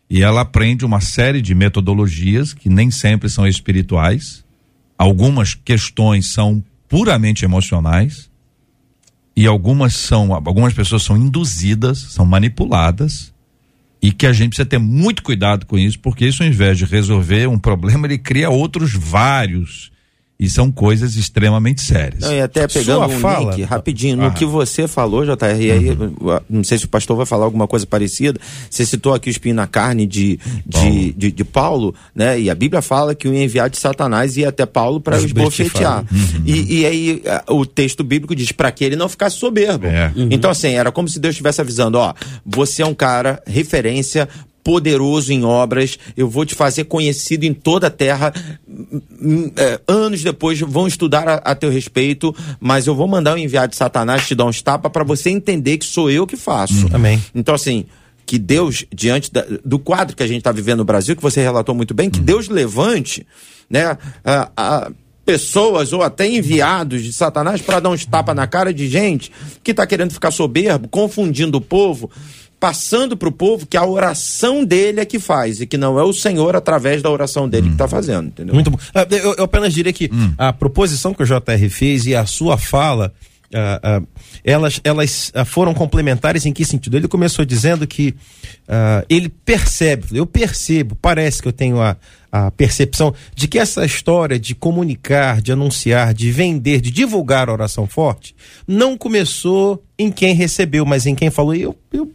[0.08, 4.46] e ela aprende uma série de metodologias que nem sempre são espirituais.
[4.96, 8.30] Algumas questões são puramente emocionais
[9.36, 13.34] e algumas são, algumas pessoas são induzidas, são manipuladas
[14.02, 16.86] e que a gente precisa ter muito cuidado com isso, porque isso ao invés de
[16.86, 19.92] resolver um problema, ele cria outros vários
[20.40, 22.22] e são coisas extremamente sérias.
[22.22, 24.32] Não, e até pegando Sua um fala- link rapidinho, no Ah.
[24.32, 26.40] que você falou, JR, e aí, Uhum.
[26.50, 28.40] não sei se o pastor vai falar alguma coisa parecida.
[28.70, 32.40] Você citou aqui o espinho na carne de, de, de, de Paulo, né?
[32.40, 36.06] E a Bíblia fala que o enviado de Satanás ia até Paulo para esbofetear.
[36.12, 36.44] Uhum.
[36.46, 39.88] E, e aí o texto bíblico diz para que ele não ficasse soberbo.
[39.88, 40.12] É.
[40.16, 42.14] Então, assim, era como se Deus estivesse avisando: ó,
[42.46, 44.28] você é um cara, referência.
[44.64, 48.34] Poderoso em obras, eu vou te fazer conhecido em toda a terra.
[49.56, 53.72] É, anos depois vão estudar a, a teu respeito, mas eu vou mandar o enviado
[53.72, 56.88] de Satanás te dar uns tapas para você entender que sou eu que faço.
[56.94, 57.22] Amém.
[57.34, 57.86] Então, assim,
[58.26, 61.42] que Deus, diante da- do quadro que a gente está vivendo no Brasil, que você
[61.42, 63.26] relatou muito bem, que Deus levante,
[63.70, 64.92] né, a, a
[65.26, 69.32] pessoas ou até enviados de Satanás para dar uns tapas na cara de gente
[69.64, 72.10] que está querendo ficar soberbo, confundindo o povo,
[72.60, 76.04] passando para o povo que a oração dele é que faz e que não é
[76.04, 78.54] o Senhor através da oração dele que está fazendo, entendeu?
[78.54, 78.78] Muito bom.
[78.94, 82.58] Ah, Eu, eu apenas diria que a proposição que o JR fez e a sua
[82.58, 83.14] fala,
[83.54, 84.02] ah, ah,
[84.44, 86.98] elas, elas foram complementares em que sentido?
[86.98, 88.14] Ele começou dizendo que
[88.68, 91.96] ah, ele percebe, eu percebo, parece que eu tenho a,
[92.30, 97.54] a percepção de que essa história de comunicar, de anunciar, de vender, de divulgar a
[97.54, 98.36] oração forte,
[98.68, 101.56] não começou em quem recebeu, mas em quem falou.
[101.56, 102.12] E eu, eu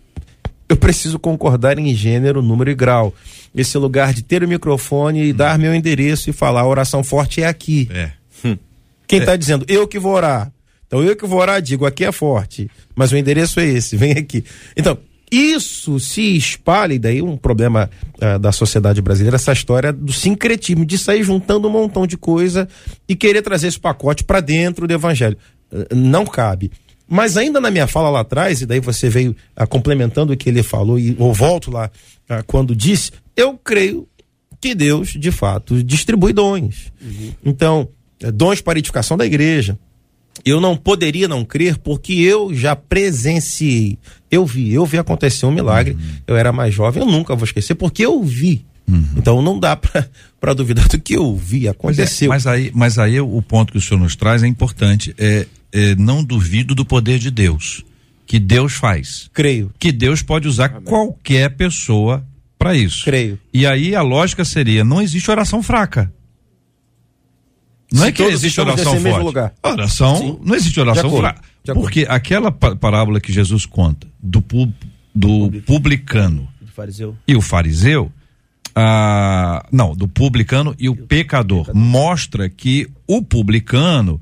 [0.68, 3.14] eu preciso concordar em gênero, número e grau.
[3.54, 7.42] Esse lugar de ter o microfone e dar meu endereço e falar a oração forte
[7.42, 7.88] é aqui.
[7.92, 8.10] É.
[9.06, 10.50] Quem está dizendo, eu que vou orar.
[10.86, 12.70] Então eu que vou orar, digo, aqui é forte.
[12.94, 14.44] Mas o endereço é esse, vem aqui.
[14.76, 14.98] Então,
[15.30, 17.90] isso se espalha, e daí um problema
[18.20, 22.68] ah, da sociedade brasileira, essa história do sincretismo, de sair juntando um montão de coisa
[23.08, 25.36] e querer trazer esse pacote para dentro do evangelho.
[25.72, 26.70] Ah, Não cabe.
[27.08, 30.48] Mas ainda na minha fala lá atrás, e daí você veio ah, complementando o que
[30.48, 31.90] ele falou, e eu volto lá
[32.28, 34.08] ah, quando disse, eu creio
[34.60, 36.90] que Deus, de fato, distribui dons.
[37.44, 37.86] Então,
[38.22, 39.78] eh, dons para a edificação da igreja.
[40.44, 43.98] Eu não poderia não crer porque eu já presenciei.
[44.30, 45.96] Eu vi, eu vi acontecer um milagre.
[46.26, 48.64] Eu era mais jovem, eu nunca vou esquecer porque eu vi.
[49.16, 52.28] Então não dá para duvidar do que eu vi, é, aconteceu.
[52.28, 55.14] mas aí, mas aí o ponto que o senhor nos traz é importante.
[55.18, 57.84] É, é, não duvido do poder de Deus,
[58.26, 62.24] que Deus faz, Creio, que Deus pode usar qualquer pessoa
[62.58, 63.04] para isso.
[63.04, 63.38] creio.
[63.52, 66.10] E aí a lógica seria: não existe oração fraca.
[67.92, 69.24] Não Se é que existe oração forte.
[69.24, 69.52] lugar.
[69.62, 70.38] Oração, Sim.
[70.42, 71.42] não existe oração fraca.
[71.74, 74.72] Porque aquela pa- parábola que Jesus conta do, pu-
[75.14, 77.16] do publicano Fariseu.
[77.28, 78.10] e o fariseu,
[78.74, 84.20] ah, não, do publicano e o pecador, mostra que o publicano,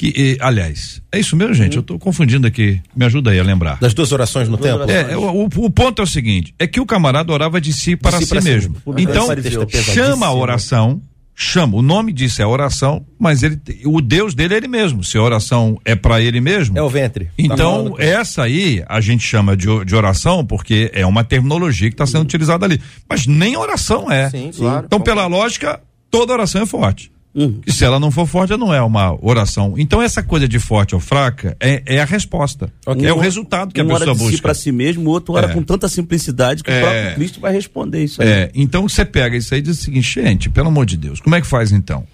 [0.00, 1.76] que, eh, aliás, é isso mesmo, gente?
[1.76, 3.78] Eu estou confundindo aqui, me ajuda aí a lembrar.
[3.80, 4.90] Das duas orações no templo?
[4.90, 7.96] É, o, o- o ponto é o seguinte: é que o camarada orava de si
[7.96, 8.76] para si si, para si mesmo.
[8.86, 8.98] mesmo.
[8.98, 9.68] Então, Fariseu.
[9.68, 11.02] chama a oração,
[11.34, 15.04] chama, o nome disso é oração, mas ele, o Deus dele é ele mesmo.
[15.04, 16.78] Se a oração é para ele mesmo.
[16.78, 17.26] É o ventre.
[17.26, 21.90] Tá Então, com- essa aí a gente chama de, de oração porque é uma terminologia
[21.90, 22.80] que está sendo utilizada ali.
[23.06, 24.30] Mas nem oração é.
[24.30, 24.86] Sim, claro.
[24.86, 25.78] Então, pela lógica,
[26.10, 27.12] toda oração é forte.
[27.32, 27.60] Uhum.
[27.64, 29.74] E se ela não for forte, não é uma oração.
[29.78, 32.72] Então, essa coisa de forte ou fraca é, é a resposta.
[32.84, 33.06] Ok.
[33.06, 34.42] É o resultado que a um pessoa ora de si busca.
[34.42, 35.54] para si mesmo, o outro ora É.
[35.54, 36.78] com tanta simplicidade que É.
[36.78, 38.28] o próprio Cristo vai responder isso aí.
[38.28, 41.20] É, então você pega isso aí e diz o seguinte, gente, pelo amor de Deus,
[41.20, 42.04] como é que faz então?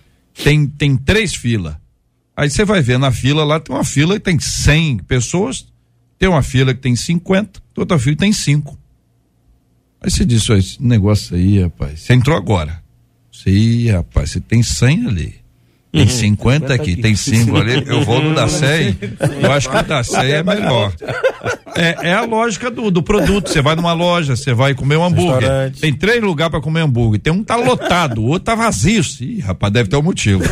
[0.44, 1.74] Tem, tem três filas.
[2.36, 5.66] Aí você vai ver na fila lá, tem uma fila que tem 100 pessoas,
[6.18, 8.78] tem uma fila que tem 50, tem outra fila que tem 5.
[10.02, 12.84] Aí você diz, "Ó, esse negócio aí, rapaz, você entrou agora.
[13.46, 15.45] Ih, rapaz, você tem 100 ali.
[15.96, 17.82] Tem 50 aqui, tem 5 ali.
[17.86, 18.98] Eu vou no da 100.
[19.42, 20.92] Eu acho que o da 100 é melhor.
[21.74, 23.48] É, é a lógica do, do produto.
[23.48, 25.72] Você vai numa loja, você vai comer um hambúrguer.
[25.80, 27.20] Tem três lugares para comer hambúrguer.
[27.20, 29.02] Tem um tá lotado, o outro tá vazio.
[29.20, 30.42] Ih, rapaz, deve ter um motivo.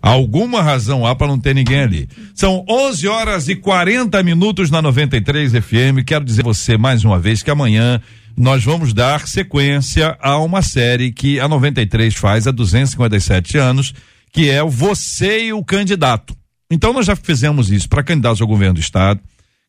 [0.00, 2.08] Alguma razão há para não ter ninguém ali.
[2.34, 6.04] São 11 horas e 40 minutos na 93 FM.
[6.06, 8.00] Quero dizer a você mais uma vez que amanhã
[8.36, 13.92] nós vamos dar sequência a uma série que a 93 faz há 257 anos,
[14.38, 16.32] que é Você e o Candidato.
[16.70, 19.20] Então nós já fizemos isso para candidatos ao governo do estado,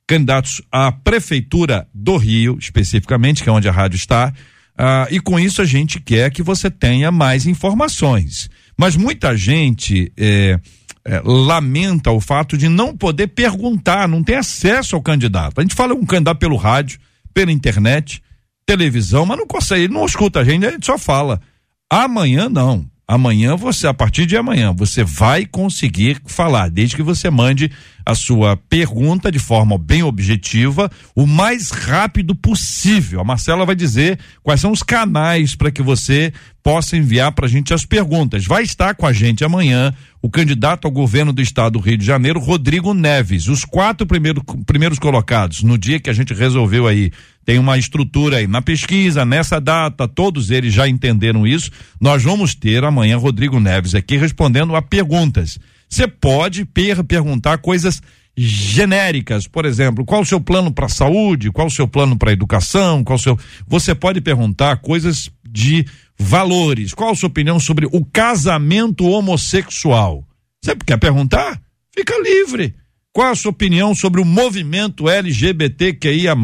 [0.05, 4.31] candidatos à prefeitura do Rio, especificamente, que é onde a rádio está.
[4.77, 8.47] ah, e com isso a gente quer que você tenha mais informações.
[8.77, 10.59] Mas muita gente eh,
[11.03, 15.57] eh, lamenta o fato de não poder perguntar, não ter acesso ao candidato.
[15.57, 16.99] A gente fala com um candidato pelo rádio,
[17.33, 18.21] pela internet,
[18.67, 21.41] televisão, mas não consegue, ele não escuta a gente, a gente só fala.
[21.89, 22.87] Amanhã não.
[23.11, 27.71] Amanhã você, a partir de amanhã, você vai conseguir falar, desde que você mande
[28.05, 33.19] a sua pergunta de forma bem objetiva, o mais rápido possível.
[33.19, 36.31] A Marcela vai dizer quais são os canais para que você
[36.61, 38.45] possa enviar para a gente as perguntas.
[38.45, 39.91] Vai estar com a gente amanhã
[40.21, 43.47] o candidato ao governo do estado do Rio de Janeiro, Rodrigo Neves.
[43.47, 47.11] Os quatro primeiro, primeiros colocados, no dia que a gente resolveu aí
[47.45, 51.71] tem uma estrutura aí na pesquisa, nessa data, todos eles já entenderam isso.
[51.99, 55.57] Nós vamos ter amanhã Rodrigo Neves aqui respondendo a perguntas.
[55.89, 58.01] Você pode per perguntar coisas
[58.37, 62.29] genéricas, por exemplo, qual o seu plano para a saúde, qual o seu plano para
[62.29, 63.37] a educação, qual o seu.
[63.67, 65.85] Você pode perguntar coisas de
[66.19, 66.93] valores.
[66.93, 70.25] Qual a sua opinião sobre o casamento homossexual?
[70.63, 71.61] Você quer perguntar?
[71.95, 72.75] Fica livre.
[73.13, 76.35] Qual a sua opinião sobre o movimento LGBTQIA?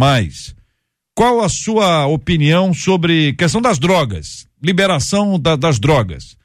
[1.16, 4.48] Qual a sua opinião sobre questão das drogas?
[4.64, 6.36] Liberação da- das drogas.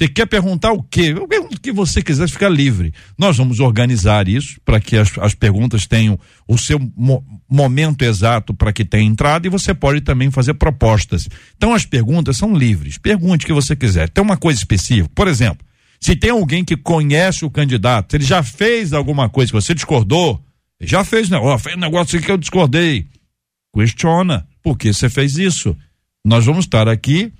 [0.00, 1.12] Você quer perguntar o quê?
[1.12, 2.90] O que você quiser, fica livre.
[3.18, 8.54] Nós vamos organizar isso para que as, as perguntas tenham o seu mo- momento exato
[8.54, 11.28] para que tenha entrada e você pode também fazer propostas.
[11.54, 12.96] Então as perguntas são livres.
[12.96, 14.08] Pergunte o que você quiser.
[14.08, 15.10] Tem uma coisa específica.
[15.14, 15.66] Por exemplo,
[16.00, 20.42] se tem alguém que conhece o candidato, ele já fez alguma coisa que você discordou,
[20.80, 21.36] já fez, né?
[21.36, 23.06] Ó, fez negócio que eu discordei
[23.76, 25.76] questiona por que você fez isso.
[26.24, 27.34] Nós vamos estar aqui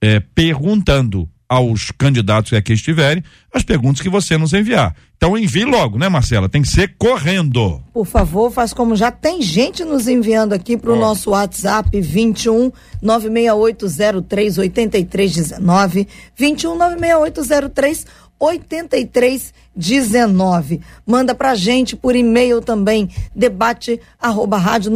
[0.00, 3.22] eh, perguntando aos candidatos que aqui estiverem
[3.52, 4.94] as perguntas que você nos enviar.
[5.16, 6.48] Então envie logo, né, Marcela?
[6.48, 7.80] Tem que ser correndo.
[7.92, 12.72] Por favor, faz como já tem gente nos enviando aqui para o nosso WhatsApp 21
[13.00, 18.06] 96803 8319 21 96803
[18.38, 20.80] 8319.
[21.06, 24.90] Manda pra gente por e-mail também, debate arroba rádio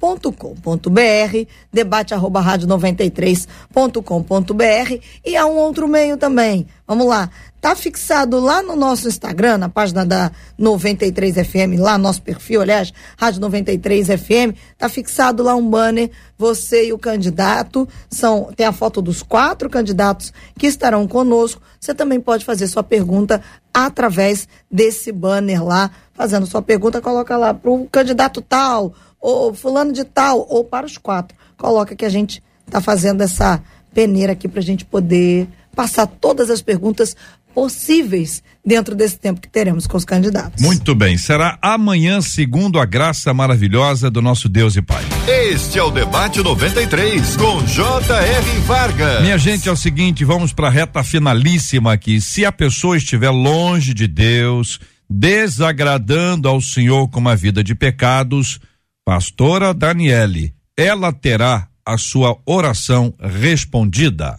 [0.00, 6.66] 93.com.br, debate arroba rádio 93.com.br e há um outro meio também.
[6.86, 7.28] Vamos lá.
[7.60, 12.92] Tá fixado lá no nosso Instagram, na página da 93 FM, lá nosso perfil, aliás,
[13.18, 18.70] Rádio 93 FM, tá fixado lá um banner, você e o candidato, são, tem a
[18.70, 21.60] foto dos quatro candidatos que estarão conosco.
[21.80, 23.42] Você também pode fazer sua pergunta
[23.74, 30.04] através desse banner lá, fazendo sua pergunta, coloca lá pro candidato tal, ou fulano de
[30.04, 31.36] tal, ou para os quatro.
[31.56, 33.62] Coloca que a gente tá fazendo essa
[33.92, 37.16] peneira aqui pra gente poder passar todas as perguntas
[37.54, 40.62] possíveis dentro desse tempo que teremos com os candidatos.
[40.62, 41.18] Muito bem.
[41.18, 45.02] Será amanhã, segundo a graça maravilhosa do nosso Deus e Pai.
[45.26, 48.60] Este é o Debate 93, com J.R.
[48.60, 49.22] Vargas.
[49.22, 52.20] Minha gente, é o seguinte, vamos para a reta finalíssima aqui.
[52.20, 54.78] Se a pessoa estiver longe de Deus,
[55.10, 58.60] desagradando ao Senhor com uma vida de pecados,
[59.08, 64.38] pastora Daniele, ela terá a sua oração respondida.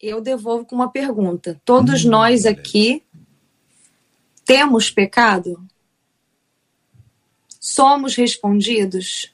[0.00, 1.60] Eu devolvo com uma pergunta.
[1.64, 3.02] Todos nós aqui
[4.44, 5.66] temos pecado?
[7.58, 9.32] Somos respondidos?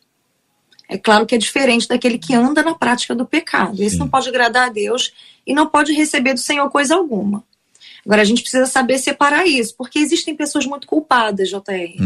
[0.88, 3.82] É claro que é diferente daquele que anda na prática do pecado.
[3.82, 5.12] Esse não pode agradar a Deus
[5.46, 7.44] e não pode receber do Senhor coisa alguma.
[8.02, 12.00] Agora, a gente precisa saber separar isso, porque existem pessoas muito culpadas, JR.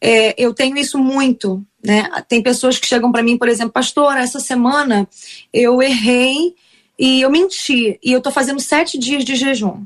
[0.00, 2.08] É, eu tenho isso muito, né?
[2.28, 5.08] Tem pessoas que chegam para mim, por exemplo, pastor, essa semana
[5.52, 6.54] eu errei
[6.98, 9.84] e eu menti e eu tô fazendo sete dias de jejum.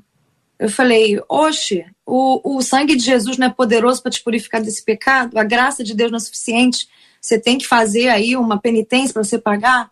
[0.59, 4.85] Eu falei, oxe, o, o sangue de Jesus não é poderoso para te purificar desse
[4.85, 5.37] pecado?
[5.37, 6.89] A graça de Deus não é suficiente?
[7.21, 9.91] Você tem que fazer aí uma penitência para você pagar?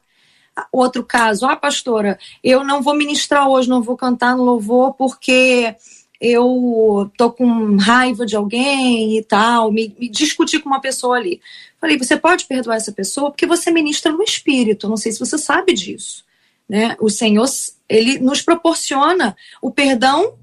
[0.55, 4.95] Ah, Outro caso, ah, pastora, eu não vou ministrar hoje, não vou cantar no louvor
[4.95, 5.75] porque
[6.23, 11.43] eu tô com raiva de alguém e tal, me, me discutir com uma pessoa ali.
[11.81, 14.89] Falei, você pode perdoar essa pessoa porque você ministra no espírito.
[14.89, 16.25] Não sei se você sabe disso.
[16.69, 16.97] Né?
[17.01, 17.49] O Senhor
[17.89, 20.39] ele nos proporciona o perdão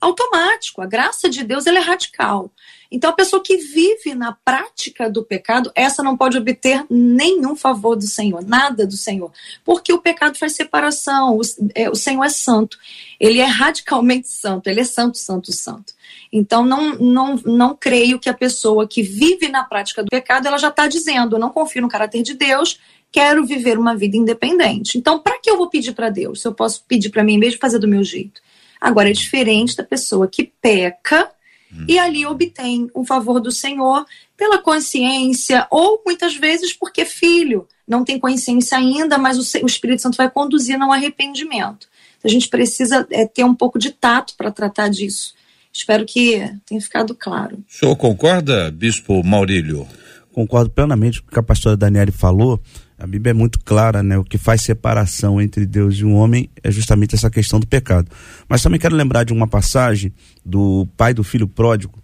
[0.00, 0.80] automático.
[0.80, 2.52] A graça de Deus ela é radical.
[2.90, 7.96] Então, a pessoa que vive na prática do pecado, essa não pode obter nenhum favor
[7.96, 9.32] do Senhor, nada do Senhor.
[9.64, 11.40] Porque o pecado faz separação, o,
[11.74, 12.78] é, o Senhor é santo.
[13.18, 15.94] Ele é radicalmente santo, ele é santo, santo, santo.
[16.32, 20.58] Então, não, não, não creio que a pessoa que vive na prática do pecado, ela
[20.58, 22.78] já está dizendo: eu não confio no caráter de Deus,
[23.12, 24.98] quero viver uma vida independente.
[24.98, 26.42] Então, para que eu vou pedir para Deus?
[26.42, 28.40] Se eu posso pedir para mim mesmo fazer do meu jeito.
[28.80, 31.30] Agora, é diferente da pessoa que peca
[31.72, 31.86] hum.
[31.88, 34.04] e ali obtém um favor do Senhor
[34.36, 40.02] pela consciência, ou muitas vezes porque filho não tem consciência ainda, mas o, o Espírito
[40.02, 41.88] Santo vai conduzir ao arrependimento.
[42.24, 45.34] A gente precisa é, ter um pouco de tato para tratar disso.
[45.72, 47.56] Espero que tenha ficado claro.
[47.56, 49.86] O senhor concorda, Bispo Maurílio?
[50.32, 52.60] Concordo plenamente com o que a pastora Daniele falou.
[52.98, 54.16] A Bíblia é muito clara, né?
[54.16, 58.10] O que faz separação entre Deus e um homem é justamente essa questão do pecado.
[58.48, 60.12] Mas também quero lembrar de uma passagem
[60.44, 62.02] do pai do filho pródigo,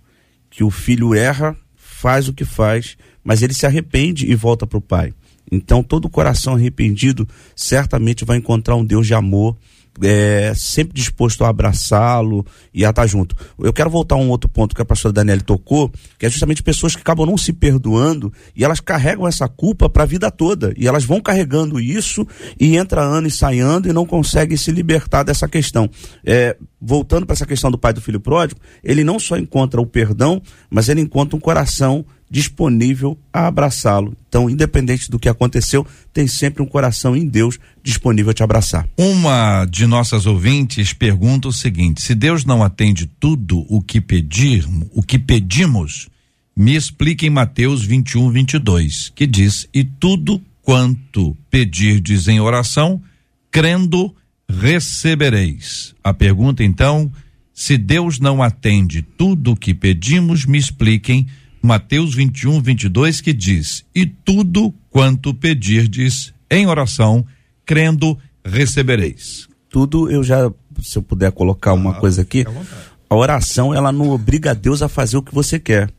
[0.51, 4.79] que o filho erra, faz o que faz, mas ele se arrepende e volta para
[4.79, 5.15] o pai.
[5.51, 9.57] Então, todo coração arrependido certamente vai encontrar um Deus de amor,
[10.03, 13.35] é, sempre disposto a abraçá-lo e a estar junto.
[13.59, 16.63] Eu quero voltar a um outro ponto que a pastora Daniela tocou, que é justamente
[16.63, 20.73] pessoas que acabam não se perdoando e elas carregam essa culpa para a vida toda.
[20.77, 22.27] E elas vão carregando isso
[22.59, 25.89] e entra ano e sai ano e não conseguem se libertar dessa questão.
[26.25, 29.87] É, voltando para essa questão do pai do filho pródigo, ele não só encontra o
[29.87, 34.17] perdão, mas ele encontra um coração disponível a abraçá-lo.
[34.29, 38.89] Então, independente do que aconteceu, tem sempre um coração em Deus disponível a te abraçar.
[38.97, 44.65] Uma de nossas ouvintes pergunta o seguinte: se Deus não atende tudo o que pedir,
[44.93, 46.09] o que pedimos,
[46.57, 53.03] me explique em Mateus 21, 22, que diz: E tudo quanto pedirdes em oração,
[53.51, 54.15] crendo,
[54.49, 55.95] recebereis.
[56.05, 57.11] A pergunta então,
[57.53, 61.27] se Deus não atende tudo o que pedimos, me expliquem
[61.63, 67.25] Mateus 21, 22, que diz: E tudo quanto pedirdes em oração,
[67.65, 69.49] crendo, recebereis.
[69.69, 70.51] Tudo eu já,
[70.83, 72.45] se eu puder colocar uma ah, coisa aqui,
[73.09, 75.91] a oração ela não obriga a Deus a fazer o que você quer.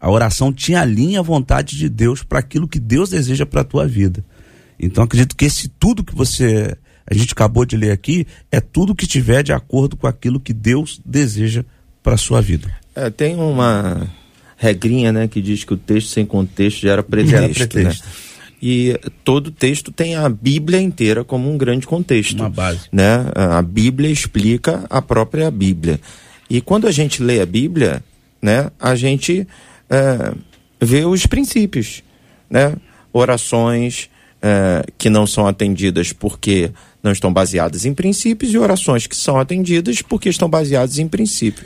[0.00, 3.64] A oração te alinha a vontade de Deus para aquilo que Deus deseja para a
[3.64, 4.24] tua vida.
[4.78, 6.76] Então acredito que esse tudo que você
[7.08, 10.52] a gente acabou de ler aqui é tudo que tiver de acordo com aquilo que
[10.52, 11.64] Deus deseja
[12.02, 12.70] para a sua vida.
[12.94, 14.06] É, tem uma
[14.56, 17.36] regrinha, né, que diz que o texto sem contexto gera pretexto.
[17.36, 18.06] Gera pretexto.
[18.06, 18.12] Né?
[18.62, 22.40] E todo texto tem a Bíblia inteira como um grande contexto.
[22.40, 22.88] Uma base.
[22.90, 23.26] Né?
[23.34, 26.00] A Bíblia explica a própria Bíblia.
[26.48, 28.02] E quando a gente lê a Bíblia,
[28.40, 29.46] né, a gente
[29.90, 30.32] é,
[30.80, 32.02] vê os princípios,
[32.48, 32.74] né?
[33.12, 34.08] Orações
[34.42, 36.70] é, que não são atendidas porque
[37.06, 41.64] não estão baseadas em princípios e orações que são atendidas porque estão baseadas em princípio.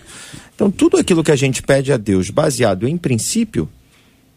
[0.54, 3.66] Então, tudo aquilo que a gente pede a Deus baseado em princípio,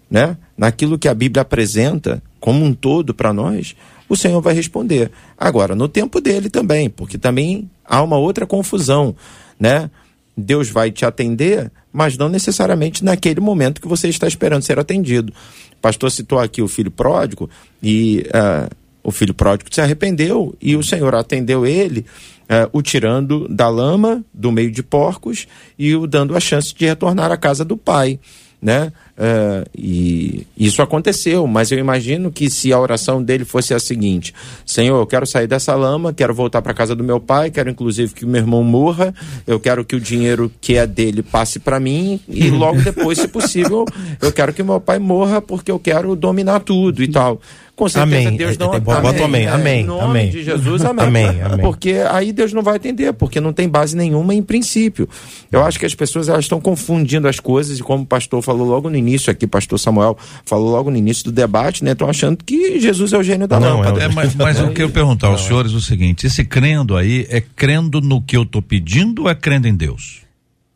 [0.10, 3.76] né, naquilo que a Bíblia apresenta como um todo para nós,
[4.08, 5.12] o Senhor vai responder.
[5.38, 9.14] Agora, no tempo dele também, porque também há uma outra confusão,
[9.60, 9.90] né?
[10.36, 15.32] Deus vai te atender, mas não necessariamente naquele momento que você está esperando ser atendido.
[15.74, 17.50] O pastor citou aqui o filho pródigo
[17.82, 22.06] e uh, o filho pródigo se arrependeu e o Senhor atendeu ele
[22.44, 25.48] uh, o tirando da lama, do meio de porcos,
[25.78, 28.20] e o dando a chance de retornar à casa do pai.
[28.62, 28.94] Né?
[29.16, 34.34] Uh, e isso aconteceu, mas eu imagino que se a oração dele fosse a seguinte:
[34.66, 38.12] Senhor, eu quero sair dessa lama, quero voltar para casa do meu pai, quero inclusive
[38.12, 39.14] que o meu irmão morra,
[39.46, 43.28] eu quero que o dinheiro que é dele passe para mim e logo depois, se
[43.28, 43.86] possível,
[44.20, 47.40] eu quero que meu pai morra porque eu quero dominar tudo e tal.
[47.76, 48.38] Com certeza amém.
[48.38, 49.48] Deus não vai Bota amém.
[49.48, 49.82] Amém.
[49.82, 50.30] Em nome amém.
[50.30, 51.06] de Jesus, amém.
[51.06, 51.42] amém.
[51.42, 51.60] amém.
[51.60, 55.10] Porque aí Deus não vai atender, porque não tem base nenhuma em princípio.
[55.52, 58.68] Eu acho que as pessoas elas estão confundindo as coisas e como o pastor falou
[58.68, 61.92] logo no início aqui, pastor Samuel falou logo no início do debate, né?
[61.92, 64.04] Estão achando que Jesus é o gênio da não, lâmpada.
[64.04, 67.42] É, mas, mas eu quero perguntar aos senhores é o seguinte: esse crendo aí é
[67.42, 70.24] crendo no que eu estou pedindo ou é crendo em Deus?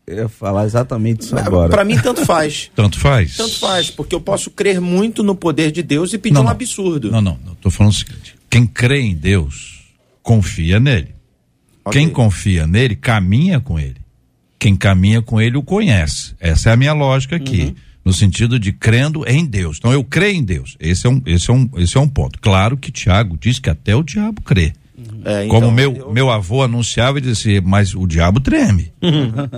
[0.05, 1.69] Eu ia falar exatamente isso agora.
[1.69, 2.71] Para mim, tanto faz.
[2.75, 3.36] tanto faz?
[3.36, 6.49] Tanto faz, porque eu posso crer muito no poder de Deus e pedir não, um
[6.49, 7.11] absurdo.
[7.11, 7.55] Não, não, não.
[7.55, 9.84] Tô falando o seguinte: quem crê em Deus,
[10.23, 11.15] confia nele.
[11.84, 12.01] Okay.
[12.01, 13.97] Quem confia nele, caminha com ele.
[14.59, 16.36] Quem caminha com ele o conhece.
[16.39, 17.63] Essa é a minha lógica aqui.
[17.63, 17.75] Uhum.
[18.07, 19.79] No sentido de crendo em Deus.
[19.79, 20.77] Então eu creio em Deus.
[20.79, 22.39] Esse é um, esse é um, esse é um ponto.
[22.39, 24.71] Claro que Tiago diz que até o diabo crê.
[25.25, 26.13] É, então, Como meu, eu...
[26.13, 28.93] meu avô anunciava e dizia, mas o diabo treme.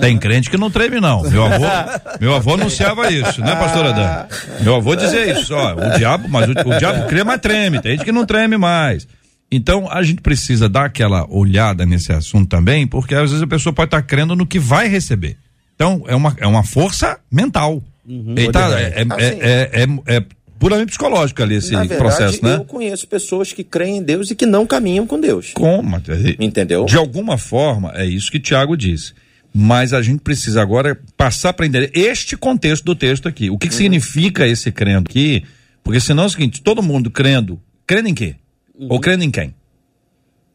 [0.01, 1.21] Tem crente que não treme, não.
[1.29, 1.65] Meu avô,
[2.19, 4.27] meu avô anunciava isso, né, pastor Adão?
[4.61, 7.79] Meu avô dizia isso, ó, o diabo, mas o, o diabo crê, mas treme.
[7.79, 9.07] Tem gente que não treme mais.
[9.51, 13.71] Então a gente precisa dar aquela olhada nesse assunto também, porque às vezes a pessoa
[13.71, 15.37] pode estar crendo no que vai receber.
[15.75, 17.83] Então é uma, é uma força mental.
[18.09, 18.33] Uhum.
[18.35, 20.25] Ele tá- é, é, Assim, é, é, é- é
[20.57, 22.55] puramente psicológico ali esse verdade, processo, né?
[22.55, 25.51] eu conheço pessoas que creem em Deus e que não caminham com Deus.
[25.53, 25.95] Como?
[26.39, 26.85] Entendeu?
[26.85, 29.13] De alguma forma, é isso que Tiago disse.
[29.53, 33.49] Mas a gente precisa agora passar para entender este contexto do texto aqui.
[33.49, 35.43] O que, que significa esse crendo aqui?
[35.83, 38.35] Porque senão é o seguinte, todo mundo crendo, crendo em quê?
[38.79, 39.53] Ou crendo em quem?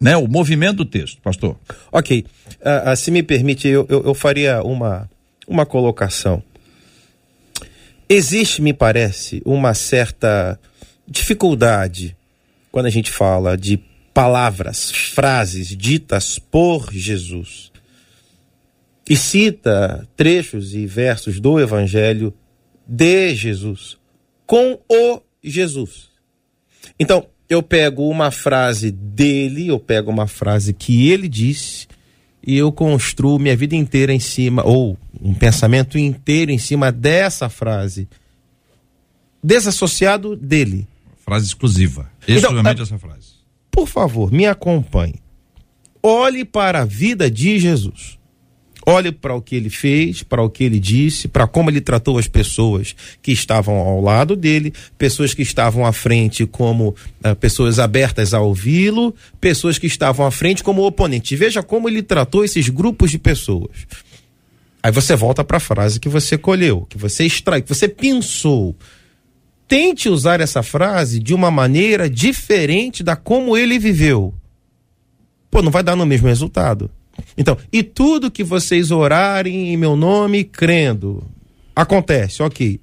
[0.00, 0.16] Né?
[0.16, 1.56] O movimento do texto, pastor.
[1.90, 2.24] Ok.
[2.64, 5.08] Ah, ah, se me permite, eu, eu, eu faria uma,
[5.48, 6.42] uma colocação.
[8.08, 10.58] Existe, me parece, uma certa
[11.06, 12.16] dificuldade
[12.70, 13.78] quando a gente fala de
[14.12, 17.72] palavras, frases ditas por Jesus.
[19.08, 22.32] E cita trechos e versos do Evangelho
[22.86, 23.96] de Jesus,
[24.46, 26.08] com o Jesus.
[26.98, 31.86] Então, eu pego uma frase dele, eu pego uma frase que ele disse
[32.46, 37.48] e eu construo minha vida inteira em cima, ou um pensamento inteiro em cima dessa
[37.48, 38.08] frase,
[39.42, 40.86] desassociado dele.
[41.24, 42.10] Frase exclusiva.
[42.22, 43.34] Então, Exclusivamente ah, essa frase.
[43.70, 45.14] Por favor, me acompanhe.
[46.02, 48.18] Olhe para a vida de Jesus.
[48.86, 52.18] Olhe para o que ele fez, para o que ele disse, para como ele tratou
[52.18, 57.78] as pessoas que estavam ao lado dele, pessoas que estavam à frente como ah, pessoas
[57.78, 61.34] abertas a ouvi-lo, pessoas que estavam à frente como oponente.
[61.34, 63.86] Veja como ele tratou esses grupos de pessoas.
[64.82, 68.76] Aí você volta para a frase que você colheu, que você extrai, que você pensou.
[69.66, 74.34] Tente usar essa frase de uma maneira diferente da como ele viveu.
[75.50, 76.90] Pô, não vai dar no mesmo resultado.
[77.36, 81.22] Então, e tudo que vocês orarem em meu nome, crendo,
[81.74, 82.80] acontece, ok.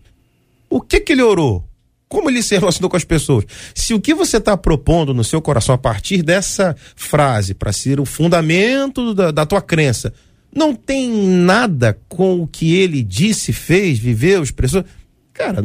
[0.70, 1.64] O que que ele orou?
[2.08, 3.46] Como ele se relacionou com as pessoas?
[3.74, 8.00] Se o que você está propondo no seu coração a partir dessa frase para ser
[8.00, 10.14] o fundamento da, da tua crença
[10.54, 14.84] não tem nada com o que ele disse, fez, viveu, expressou,
[15.34, 15.64] cara,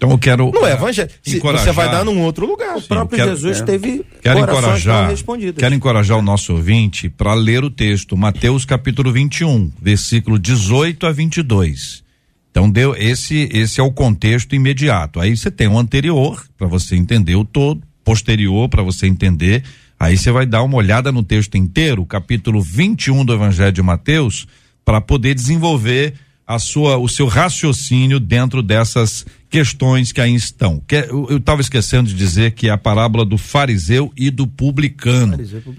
[0.00, 0.50] Então eu quero.
[0.50, 1.10] não é evangelho.
[1.22, 2.74] Se- encorajar- Você vai dar num outro lugar.
[2.78, 3.64] O próprio quero- Jesus é.
[3.64, 5.56] teve Quero encorajar, respondidas.
[5.60, 11.12] quero encorajar o nosso ouvinte para ler o texto, Mateus capítulo 21, versículo 18 a
[11.12, 12.02] 22.
[12.50, 15.20] Então deu esse esse é o contexto imediato.
[15.20, 19.62] Aí você tem o anterior para você entender o todo, posterior para você entender.
[19.98, 24.46] Aí você vai dar uma olhada no texto inteiro, capítulo 21 do Evangelho de Mateus,
[24.82, 26.14] para poder desenvolver
[26.50, 30.82] a sua o seu raciocínio dentro dessas questões que aí estão.
[30.84, 35.38] Que, eu estava esquecendo de dizer que é a parábola do fariseu e do publicano.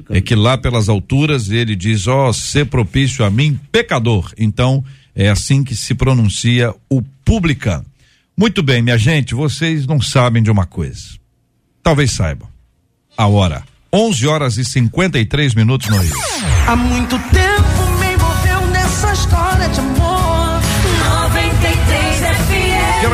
[0.09, 4.31] É que lá pelas alturas ele diz: Ó, oh, ser propício a mim, pecador.
[4.37, 4.81] Então,
[5.13, 7.85] é assim que se pronuncia o publicano.
[8.37, 11.19] Muito bem, minha gente, vocês não sabem de uma coisa.
[11.83, 12.47] Talvez saibam.
[13.17, 13.63] A hora.
[13.93, 16.15] 11 horas e 53 minutos no Rio.
[16.65, 17.50] Há muito tempo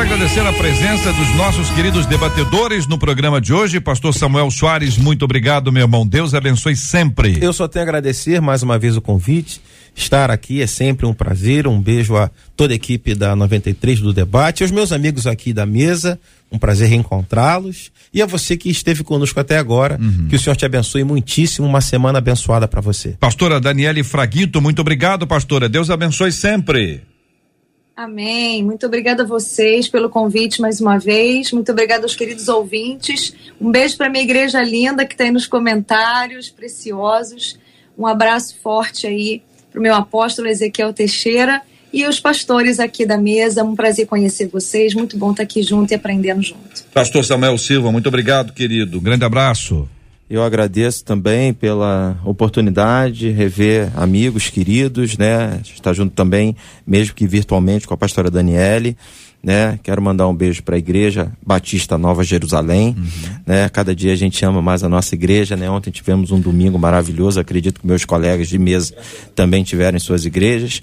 [0.08, 3.78] agradecer a presença dos nossos queridos debatedores no programa de hoje.
[3.78, 6.06] Pastor Samuel Soares, muito obrigado, meu irmão.
[6.06, 7.36] Deus abençoe sempre.
[7.42, 9.60] Eu só tenho a agradecer mais uma vez o convite.
[9.94, 11.66] Estar aqui é sempre um prazer.
[11.66, 15.66] Um beijo a toda a equipe da 93 do debate, aos meus amigos aqui da
[15.66, 16.18] mesa.
[16.50, 17.92] Um prazer reencontrá-los.
[18.12, 20.00] E a você que esteve conosco até agora.
[20.30, 21.66] Que o Senhor te abençoe muitíssimo.
[21.66, 23.14] Uma semana abençoada para você.
[23.20, 25.68] Pastora Daniele Fraguito, muito obrigado, pastora.
[25.68, 27.02] Deus abençoe sempre.
[27.98, 28.62] Amém.
[28.62, 31.50] Muito obrigada a vocês pelo convite mais uma vez.
[31.50, 33.34] Muito obrigada aos queridos ouvintes.
[33.60, 37.58] Um beijo para minha igreja linda que está aí nos comentários, preciosos.
[37.98, 41.60] Um abraço forte aí para o meu apóstolo Ezequiel Teixeira
[41.92, 43.64] e os pastores aqui da mesa.
[43.64, 44.94] Um prazer conhecer vocês.
[44.94, 46.84] Muito bom estar aqui junto e aprendendo junto.
[46.94, 49.00] Pastor Samuel Silva, muito obrigado, querido.
[49.00, 49.88] Grande abraço.
[50.30, 55.58] Eu agradeço também pela oportunidade de rever amigos queridos, né?
[55.64, 56.54] Estar junto também,
[56.86, 58.94] mesmo que virtualmente, com a pastora Daniele,
[59.42, 59.80] né?
[59.82, 62.94] Quero mandar um beijo para a igreja Batista Nova Jerusalém,
[63.46, 63.70] né?
[63.70, 65.70] Cada dia a gente ama mais a nossa igreja, né?
[65.70, 68.94] Ontem tivemos um domingo maravilhoso, acredito que meus colegas de mesa
[69.34, 70.82] também tiveram em suas igrejas.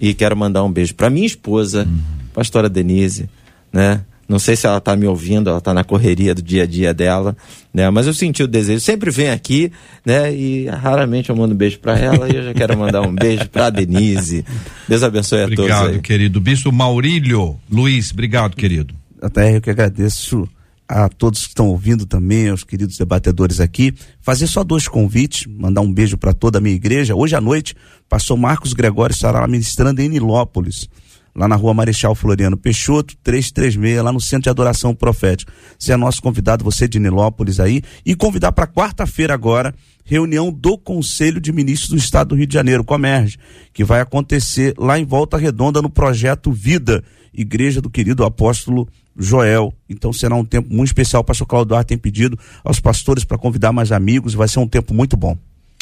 [0.00, 1.86] E quero mandar um beijo para minha esposa,
[2.34, 3.30] pastora Denise,
[3.72, 4.00] né?
[4.32, 6.94] Não sei se ela está me ouvindo, ela está na correria do dia a dia
[6.94, 7.36] dela,
[7.72, 7.90] né?
[7.90, 9.70] Mas eu senti o desejo, sempre vem aqui,
[10.06, 10.34] né?
[10.34, 13.46] E raramente eu mando um beijo para ela e eu já quero mandar um beijo
[13.50, 14.42] para Denise.
[14.88, 16.40] Deus abençoe a todos Obrigado, querido.
[16.40, 18.94] Bispo Maurílio Luiz, obrigado, querido.
[19.20, 20.48] Até eu que agradeço
[20.88, 23.94] a todos que estão ouvindo também, aos queridos debatedores aqui.
[24.22, 27.14] Fazer só dois convites, mandar um beijo para toda a minha igreja.
[27.14, 27.76] Hoje à noite,
[28.08, 30.88] pastor Marcos Gregório estará ministrando em Nilópolis,
[31.34, 35.52] lá na rua Marechal Floriano Peixoto, 336, lá no Centro de Adoração Profética.
[35.78, 39.74] Você é nosso convidado, você de Nilópolis aí, e convidar para quarta-feira agora,
[40.04, 43.38] reunião do Conselho de Ministros do Estado do Rio de Janeiro, Comerge,
[43.72, 47.02] que vai acontecer lá em Volta Redonda no projeto Vida,
[47.32, 49.72] Igreja do querido apóstolo Joel.
[49.88, 51.22] Então será um tempo muito especial.
[51.22, 54.68] O pastor Claudio Duarte tem pedido aos pastores para convidar mais amigos, vai ser um
[54.68, 55.36] tempo muito bom.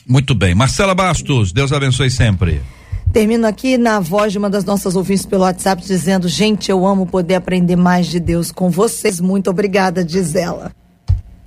[0.07, 0.55] Muito bem.
[0.55, 2.61] Marcela Bastos, Deus abençoe sempre.
[3.13, 7.05] Termino aqui na voz de uma das nossas ouvintes pelo WhatsApp dizendo: Gente, eu amo
[7.07, 9.21] poder aprender mais de Deus com vocês.
[9.21, 10.71] Muito obrigada, diz ela.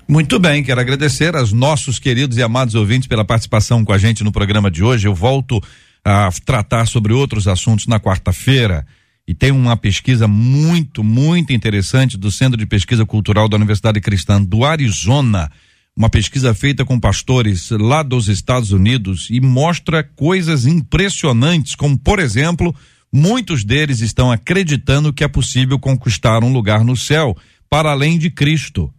[0.06, 4.26] Muito bem, quero agradecer aos nossos queridos e amados ouvintes pela participação com a gente
[4.26, 5.08] no programa de hoje.
[5.08, 5.62] Eu volto
[6.04, 8.86] a tratar sobre outros assuntos na quarta-feira.
[9.26, 14.42] E tem uma pesquisa muito, muito interessante do Centro de Pesquisa Cultural da Universidade Cristã
[14.44, 15.50] do Arizona
[15.96, 22.20] uma pesquisa feita com pastores lá dos Estados Unidos e mostra coisas impressionantes, como, por
[22.20, 22.76] exemplo,
[23.12, 27.38] muitos deles estão acreditando que é possível conquistar um lugar no céu
[27.70, 28.92] para além de Cristo,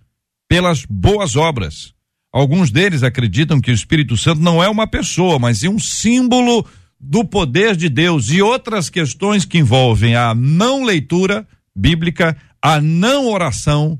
[0.49, 1.93] pelas boas obras.
[2.33, 6.65] Alguns deles acreditam que o Espírito Santo não é uma pessoa, mas é um símbolo
[6.99, 13.29] do poder de Deus e outras questões que envolvem a não leitura bíblica, a não
[13.29, 13.99] oração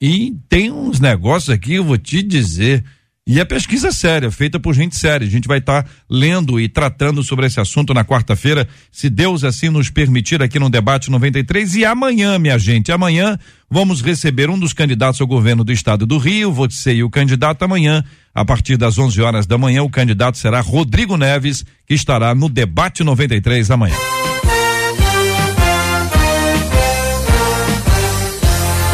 [0.00, 2.84] e tem uns negócios aqui, eu vou te dizer.
[3.26, 5.26] E é pesquisa séria, feita por gente séria.
[5.26, 9.44] A gente vai estar tá lendo e tratando sobre esse assunto na quarta-feira, se Deus
[9.44, 11.76] assim nos permitir, aqui no Debate 93.
[11.76, 13.38] E amanhã, minha gente, amanhã
[13.70, 16.50] vamos receber um dos candidatos ao governo do estado do Rio.
[16.50, 18.02] Vou ser o candidato amanhã,
[18.34, 19.82] a partir das 11 horas da manhã.
[19.82, 23.96] O candidato será Rodrigo Neves, que estará no Debate 93 amanhã.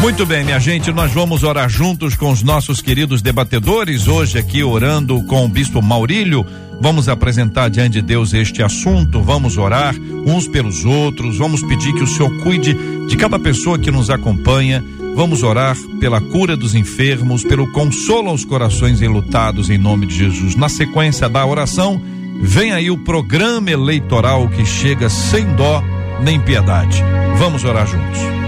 [0.01, 4.07] Muito bem, minha gente, nós vamos orar juntos com os nossos queridos debatedores.
[4.07, 6.45] Hoje, aqui, orando com o Bispo Maurílio.
[6.79, 9.21] Vamos apresentar diante de Deus este assunto.
[9.21, 11.37] Vamos orar uns pelos outros.
[11.37, 12.77] Vamos pedir que o Senhor cuide
[13.07, 14.83] de cada pessoa que nos acompanha.
[15.15, 20.55] Vamos orar pela cura dos enfermos, pelo consolo aos corações enlutados, em nome de Jesus.
[20.55, 22.01] Na sequência da oração,
[22.41, 25.81] vem aí o programa eleitoral que chega sem dó
[26.21, 27.01] nem piedade.
[27.37, 28.44] Vamos orar juntos.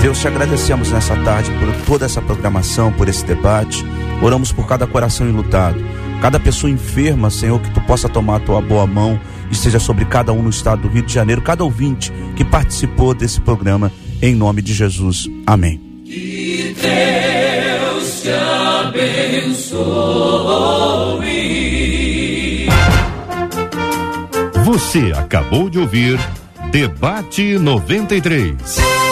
[0.00, 3.84] Deus, te agradecemos nessa tarde por toda essa programação, por esse debate.
[4.22, 5.78] Oramos por cada coração enlutado,
[6.22, 9.20] cada pessoa enferma, Senhor, que tu possa tomar a tua boa mão
[9.50, 13.12] e esteja sobre cada um no estado do Rio de Janeiro, cada ouvinte que participou
[13.12, 13.92] desse programa,
[14.22, 15.28] em nome de Jesus.
[15.46, 15.78] Amém.
[16.06, 18.30] Que Deus te
[18.88, 19.80] abençoe.
[24.64, 26.18] Você acabou de ouvir
[26.70, 29.09] Debate 93.